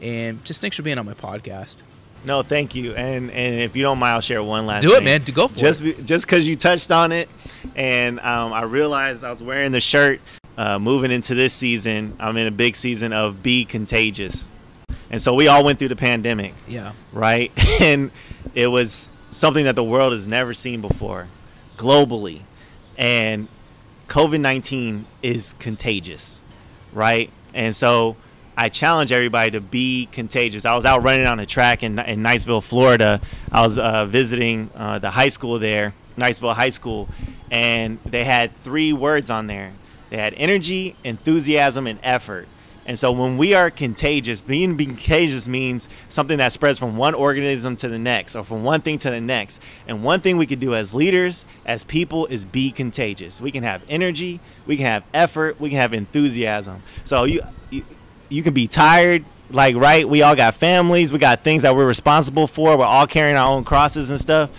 And 0.01 0.43
just 0.45 0.61
thanks 0.61 0.77
for 0.77 0.83
being 0.83 0.97
on 0.97 1.05
my 1.05 1.13
podcast. 1.13 1.81
No, 2.25 2.43
thank 2.43 2.75
you. 2.75 2.93
And 2.93 3.29
and 3.29 3.59
if 3.59 3.75
you 3.75 3.83
don't 3.83 3.99
mind, 3.99 4.13
I'll 4.13 4.21
share 4.21 4.41
one 4.41 4.65
last. 4.65 4.81
Do 4.81 4.93
it, 4.93 4.95
thing. 4.95 5.03
man. 5.03 5.21
Do- 5.23 5.33
go 5.33 5.49
for 5.49 5.59
just 5.59 5.81
it. 5.81 5.97
Be, 5.97 6.03
just 6.03 6.25
because 6.25 6.47
you 6.47 6.55
touched 6.55 6.91
on 6.91 7.11
it, 7.11 7.27
and 7.75 8.21
um, 8.21 8.53
I 8.53 8.63
realized 8.63 9.25
I 9.25 9.31
was 9.31 9.43
wearing 9.43 9.73
the 9.73 9.81
shirt. 9.81 10.21
Uh, 10.57 10.77
moving 10.77 11.09
into 11.09 11.35
this 11.35 11.53
season, 11.53 12.17
I'm 12.19 12.35
in 12.35 12.45
a 12.45 12.51
big 12.51 12.75
season 12.75 13.13
of 13.13 13.41
be 13.41 13.63
contagious, 13.63 14.49
and 15.09 15.21
so 15.21 15.33
we 15.33 15.47
all 15.47 15.63
went 15.63 15.79
through 15.79 15.89
the 15.89 15.95
pandemic, 15.95 16.53
Yeah, 16.67 16.93
right? 17.13 17.51
And 17.81 18.11
it 18.53 18.67
was 18.67 19.11
something 19.31 19.65
that 19.65 19.75
the 19.75 19.83
world 19.83 20.13
has 20.13 20.27
never 20.27 20.53
seen 20.53 20.81
before, 20.81 21.27
globally, 21.77 22.41
and 22.97 23.47
COVID 24.07 24.39
19 24.39 25.05
is 25.21 25.55
contagious, 25.59 26.41
right? 26.93 27.29
And 27.53 27.75
so 27.75 28.17
I 28.57 28.69
challenge 28.69 29.11
everybody 29.11 29.51
to 29.51 29.61
be 29.61 30.07
contagious. 30.11 30.65
I 30.65 30.75
was 30.75 30.85
out 30.85 31.03
running 31.03 31.25
on 31.25 31.39
a 31.39 31.45
track 31.45 31.83
in, 31.83 31.97
in 31.99 32.21
Niceville, 32.21 32.63
Florida. 32.63 33.21
I 33.51 33.61
was 33.61 33.79
uh, 33.79 34.05
visiting 34.05 34.69
uh, 34.75 34.99
the 34.99 35.11
high 35.11 35.29
school 35.29 35.59
there, 35.59 35.93
Niceville 36.17 36.55
High 36.55 36.69
School, 36.69 37.07
and 37.49 37.99
they 38.05 38.25
had 38.25 38.55
three 38.63 38.91
words 38.93 39.29
on 39.29 39.47
there 39.47 39.73
they 40.09 40.17
had 40.17 40.33
energy, 40.35 40.95
enthusiasm, 41.03 41.87
and 41.87 41.99
effort. 42.01 42.47
And 42.89 42.97
so 42.97 43.11
when 43.11 43.37
we 43.37 43.53
are 43.53 43.69
contagious, 43.69 44.41
being 44.41 44.75
contagious 44.75 45.47
means 45.47 45.87
something 46.09 46.39
that 46.39 46.51
spreads 46.53 46.79
from 46.79 46.97
one 46.97 47.13
organism 47.13 47.75
to 47.75 47.87
the 47.87 47.99
next 47.99 48.35
or 48.35 48.43
from 48.43 48.63
one 48.63 48.81
thing 48.81 48.97
to 48.97 49.11
the 49.11 49.21
next. 49.21 49.61
And 49.87 50.03
one 50.03 50.21
thing 50.21 50.37
we 50.37 50.47
could 50.47 50.59
do 50.59 50.73
as 50.73 50.95
leaders, 50.95 51.45
as 51.67 51.83
people, 51.83 52.25
is 52.25 52.45
be 52.45 52.71
contagious. 52.71 53.39
We 53.39 53.51
can 53.51 53.61
have 53.61 53.83
energy, 53.89 54.39
we 54.65 54.75
can 54.75 54.87
have 54.87 55.03
effort, 55.13 55.61
we 55.61 55.69
can 55.69 55.77
have 55.77 55.93
enthusiasm. 55.93 56.81
So 57.03 57.25
you 57.25 57.43
you, 57.69 57.85
you 58.27 58.41
can 58.41 58.55
be 58.55 58.65
tired, 58.65 59.23
like 59.51 59.75
right, 59.75 60.09
we 60.09 60.23
all 60.23 60.35
got 60.35 60.55
families, 60.55 61.13
we 61.13 61.19
got 61.19 61.43
things 61.43 61.61
that 61.61 61.75
we're 61.75 61.87
responsible 61.87 62.47
for, 62.47 62.75
we're 62.75 62.85
all 62.85 63.05
carrying 63.05 63.35
our 63.35 63.51
own 63.51 63.65
crosses 63.65 64.09
and 64.09 64.19
stuff 64.19 64.49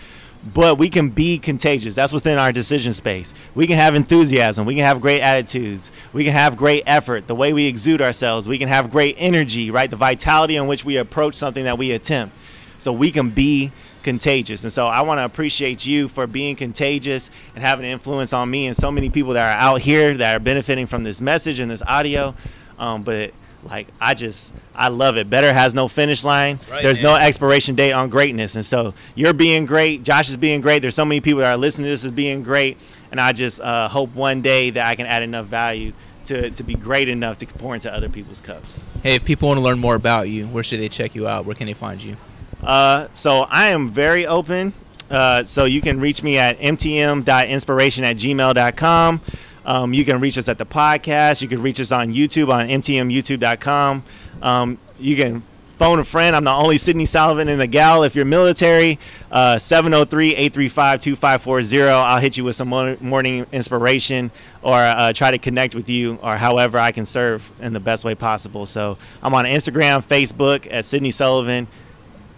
but 0.43 0.79
we 0.79 0.89
can 0.89 1.11
be 1.11 1.39
contagious. 1.39 1.95
That's 1.95 2.13
within 2.13 2.39
our 2.39 2.53
decision 2.53 2.93
space. 2.93 3.35
We 3.55 3.67
can 3.67 3.77
have 3.77 3.95
enthusiasm. 3.95 4.67
We 4.67 4.75
can 4.75 4.85
have 4.85 5.01
great 5.01 5.21
attitudes. 5.21 5.91
We 6.13 6.25
can 6.25 6.33
have 6.33 6.57
great 6.57 6.83
effort, 6.87 7.27
the 7.27 7.35
way 7.35 7.53
we 7.53 7.67
exude 7.67 8.01
ourselves. 8.01 8.49
We 8.49 8.59
can 8.59 8.69
have 8.69 8.91
great 8.91 9.17
energy, 9.19 9.71
right? 9.71 9.91
The 9.91 9.97
vitality 9.97 10.57
in 10.57 10.67
which 10.67 10.85
we 10.85 10.97
approach 10.97 11.35
something 11.35 11.65
that 11.65 11.77
we 11.77 11.93
attempt. 11.93 12.35
So 12.79 12.93
we 12.93 13.11
can 13.11 13.31
be 13.31 13.73
contagious. 14.03 14.65
And 14.65 14.73
so 14.73 14.87
I 14.87 15.03
want 15.03 15.19
to 15.19 15.27
appreciate 15.27 15.85
you 15.85 16.09
for 16.09 16.27
being 16.27 16.57
contagious 16.57 17.31
and 17.55 17.63
having 17.63 17.85
an 17.85 17.93
influence 17.93 18.33
on 18.33 18.51
me 18.51 18.67
and 18.67 18.75
so 18.77 18.91
many 18.91 19.11
people 19.11 19.35
that 19.35 19.59
are 19.59 19.61
out 19.61 19.83
here 19.83 20.17
that 20.17 20.37
are 20.37 20.41
benefiting 20.41 20.87
from 20.87 21.05
this 21.05 21.21
message 21.21 21.61
and 21.61 21.71
this 21.71 21.83
audio. 21.87 22.35
Um, 22.79 23.03
but 23.03 23.35
like 23.65 23.89
I 24.01 24.15
just 24.15 24.53
I 24.75 24.89
love 24.89 25.17
it. 25.17 25.29
Better 25.29 25.53
has 25.53 25.75
no 25.75 25.89
finish 25.89 26.25
line. 26.25 26.59
right, 26.71 26.83
There's 26.83 26.99
man. 27.03 27.13
no 27.13 27.15
expiration 27.17 27.75
date 27.75 27.93
on 27.93 28.09
greatness. 28.09 28.55
And 28.57 28.65
so 28.65 28.95
you're 29.15 29.33
being 29.35 29.67
great. 29.67 30.03
Josh 30.03 30.29
is 30.29 30.37
being 30.37 30.61
great. 30.61 30.81
There's 30.81 30.95
so 30.95 31.05
many 31.05 31.21
people 31.21 31.41
that 31.41 31.53
are 31.53 31.57
listening 31.59 31.87
to 31.87 31.91
this 31.91 32.05
as 32.05 32.11
being 32.13 32.43
great. 32.43 32.79
And 33.11 33.21
I 33.21 33.33
just 33.33 33.61
uh, 33.61 33.89
hope 33.89 34.15
one 34.15 34.41
day 34.41 34.71
that 34.71 34.87
I 34.87 34.95
can 34.95 35.07
add 35.07 35.23
enough 35.23 35.47
value 35.47 35.93
to, 36.27 36.51
to 36.51 36.63
be 36.63 36.75
great 36.75 37.09
enough 37.09 37.39
to 37.39 37.47
pour 37.47 37.75
into 37.75 37.93
other 37.93 38.09
people's 38.09 38.41
cups. 38.41 38.83
Hey, 39.03 39.17
if 39.17 39.25
people 39.25 39.49
want 39.49 39.59
to 39.59 39.63
learn 39.63 39.79
more 39.79 39.95
about 39.97 40.29
you, 40.29 40.47
where 40.47 40.63
should 40.63 40.81
they 40.81 40.89
check 40.89 41.15
you 41.15 41.27
out? 41.27 41.45
Where 41.45 41.57
can 41.57 41.67
they 41.67 41.73
find 41.75 42.01
you? 42.03 42.17
Uh, 42.63 43.09
so 43.15 43.41
I 43.51 43.69
am 43.69 43.91
very 43.91 44.27
open. 44.27 44.73
Uh, 45.11 45.45
so 45.45 45.65
you 45.65 45.81
can 45.81 45.99
reach 45.99 46.23
me 46.23 46.39
at 46.39 46.59
mtm.inspiration 46.61 48.05
at 48.05 48.17
gmail.com. 48.17 49.21
Um, 49.65 49.93
you 49.93 50.05
can 50.05 50.21
reach 50.21 50.39
us 50.39 50.49
at 50.49 50.59
the 50.59 50.67
podcast. 50.67 51.43
You 51.43 51.49
can 51.49 51.63
reach 51.63 51.81
us 51.81 51.93
on 51.93 52.13
YouTube 52.13 52.53
on 52.53 52.69
mtmyoutube.com. 52.69 54.03
Um, 54.43 54.79
you 54.99 55.17
can 55.17 55.43
phone 55.81 55.99
a 55.99 56.05
friend. 56.05 56.37
I'm 56.37 56.45
the 56.45 56.51
only 56.51 56.77
Sydney 56.77 57.07
Sullivan 57.07 57.49
in 57.49 57.59
the 57.59 57.67
gal. 57.67 58.03
If 58.03 58.15
you're 58.15 58.27
military, 58.27 58.99
uh, 59.31 59.57
703-835-2540. 59.57 61.89
I'll 61.89 62.21
hit 62.21 62.37
you 62.37 62.45
with 62.45 62.55
some 62.55 62.69
morning 62.69 63.47
inspiration 63.51 64.31
or 64.61 64.77
uh, 64.77 65.15
try 65.15 65.31
to 65.31 65.39
connect 65.39 65.75
with 65.75 65.89
you 65.89 66.19
or 66.23 66.37
however 66.37 66.79
I 66.79 66.93
can 66.93 67.07
serve 67.07 67.51
in 67.63 67.73
the 67.73 67.81
best 67.81 68.05
way 68.05 68.15
possible. 68.15 68.67
So 68.67 68.99
I'm 69.23 69.33
on 69.33 69.47
Instagram, 69.47 70.03
Facebook 70.03 70.69
at 70.71 70.85
Sydney 70.85 71.13
Sullivan. 71.13 71.67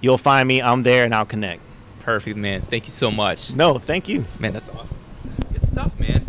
You'll 0.00 0.18
find 0.18 0.46
me. 0.46 0.62
I'm 0.62 0.84
there 0.84 1.04
and 1.04 1.12
I'll 1.12 1.26
connect. 1.26 1.62
Perfect, 1.98 2.36
man. 2.36 2.62
Thank 2.62 2.86
you 2.86 2.92
so 2.92 3.10
much. 3.10 3.54
No, 3.54 3.78
thank 3.78 4.08
you. 4.08 4.24
Man, 4.38 4.52
that's 4.52 4.68
awesome. 4.68 4.98
Good 5.52 5.66
stuff, 5.66 5.98
man. 5.98 6.28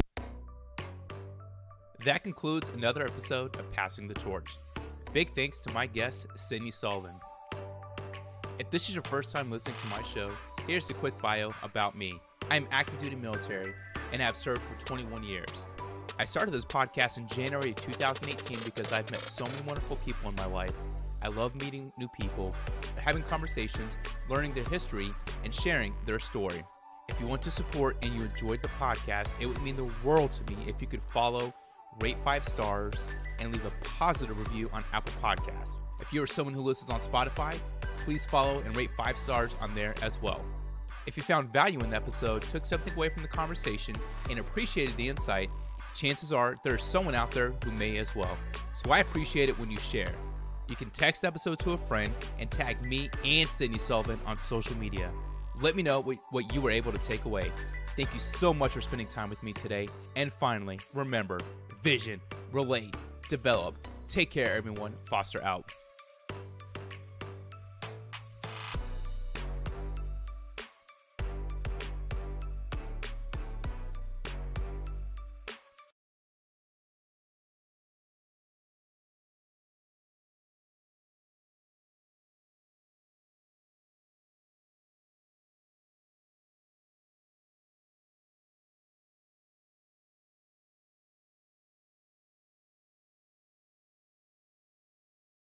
That 2.05 2.21
concludes 2.21 2.67
another 2.75 3.01
episode 3.03 3.57
of 3.57 3.71
Passing 3.71 4.09
the 4.09 4.13
Torch. 4.13 4.49
Big 5.13 5.33
thanks 5.35 5.61
to 5.61 5.71
my 5.71 5.85
guest, 5.87 6.27
Sydney 6.35 6.69
Sullivan. 6.69 7.15
If 8.59 8.69
this 8.71 8.89
is 8.89 8.95
your 8.95 9.05
first 9.05 9.33
time 9.33 9.49
listening 9.49 9.77
to 9.81 9.87
my 9.87 10.03
show, 10.03 10.29
here's 10.67 10.89
a 10.89 10.95
quick 10.95 11.17
bio 11.21 11.53
about 11.63 11.95
me. 11.95 12.13
I 12.51 12.57
am 12.57 12.67
active 12.71 12.99
duty 12.99 13.15
military 13.15 13.71
and 14.11 14.21
have 14.21 14.35
served 14.35 14.63
for 14.63 14.85
21 14.85 15.23
years. 15.23 15.65
I 16.19 16.25
started 16.25 16.51
this 16.51 16.65
podcast 16.65 17.15
in 17.17 17.27
January 17.29 17.69
of 17.69 17.77
2018 17.77 18.57
because 18.65 18.91
I've 18.91 19.09
met 19.09 19.21
so 19.21 19.45
many 19.45 19.61
wonderful 19.65 19.95
people 20.05 20.29
in 20.29 20.35
my 20.35 20.47
life. 20.47 20.73
I 21.21 21.29
love 21.29 21.55
meeting 21.55 21.89
new 21.97 22.09
people, 22.19 22.53
having 22.97 23.23
conversations, 23.23 23.95
learning 24.29 24.55
their 24.55 24.65
history, 24.65 25.11
and 25.45 25.55
sharing 25.55 25.93
their 26.05 26.19
story. 26.19 26.63
If 27.07 27.17
you 27.21 27.27
want 27.27 27.41
to 27.43 27.51
support 27.51 27.95
and 28.03 28.13
you 28.13 28.23
enjoyed 28.23 28.61
the 28.61 28.67
podcast, 28.79 29.35
it 29.39 29.45
would 29.45 29.61
mean 29.61 29.77
the 29.77 29.89
world 30.03 30.33
to 30.33 30.53
me 30.53 30.65
if 30.67 30.81
you 30.81 30.87
could 30.87 31.03
follow, 31.03 31.53
rate 31.99 32.17
five 32.23 32.45
stars, 32.45 33.05
and 33.39 33.51
leave 33.51 33.65
a 33.65 33.71
positive 33.83 34.39
review 34.39 34.69
on 34.73 34.83
Apple 34.93 35.13
Podcasts. 35.21 35.77
If 36.01 36.13
you 36.13 36.21
are 36.21 36.27
someone 36.27 36.53
who 36.53 36.61
listens 36.61 36.89
on 36.89 36.99
Spotify, 37.01 37.57
please 37.97 38.25
follow 38.25 38.59
and 38.59 38.75
rate 38.75 38.89
five 38.91 39.17
stars 39.17 39.55
on 39.61 39.73
there 39.75 39.95
as 40.01 40.21
well. 40.21 40.43
If 41.05 41.17
you 41.17 41.23
found 41.23 41.51
value 41.51 41.79
in 41.79 41.89
the 41.89 41.95
episode, 41.95 42.43
took 42.43 42.65
something 42.65 42.93
away 42.93 43.09
from 43.09 43.23
the 43.23 43.27
conversation, 43.29 43.95
and 44.29 44.39
appreciated 44.39 44.95
the 44.95 45.09
insight, 45.09 45.49
chances 45.95 46.31
are 46.31 46.55
there's 46.63 46.83
someone 46.83 47.15
out 47.15 47.31
there 47.31 47.53
who 47.63 47.71
may 47.71 47.97
as 47.97 48.15
well. 48.15 48.37
So 48.77 48.91
I 48.91 48.99
appreciate 48.99 49.49
it 49.49 49.59
when 49.59 49.69
you 49.69 49.77
share. 49.77 50.13
You 50.69 50.75
can 50.75 50.89
text 50.91 51.25
episode 51.25 51.59
to 51.59 51.71
a 51.71 51.77
friend 51.77 52.13
and 52.39 52.49
tag 52.49 52.81
me 52.81 53.09
and 53.25 53.49
Sydney 53.49 53.77
Sullivan 53.77 54.19
on 54.25 54.37
social 54.37 54.77
media. 54.77 55.11
Let 55.61 55.75
me 55.75 55.83
know 55.83 55.99
what, 55.99 56.17
what 56.31 56.53
you 56.53 56.61
were 56.61 56.71
able 56.71 56.91
to 56.91 56.97
take 56.99 57.25
away. 57.25 57.51
Thank 57.95 58.13
you 58.13 58.19
so 58.19 58.53
much 58.53 58.71
for 58.71 58.81
spending 58.81 59.07
time 59.07 59.29
with 59.29 59.43
me 59.43 59.53
today. 59.53 59.87
And 60.15 60.33
finally, 60.33 60.79
remember 60.95 61.39
vision, 61.83 62.21
relate, 62.51 62.95
develop. 63.29 63.75
Take 64.07 64.31
care, 64.31 64.55
everyone. 64.55 64.93
Foster 65.05 65.43
out. 65.43 65.71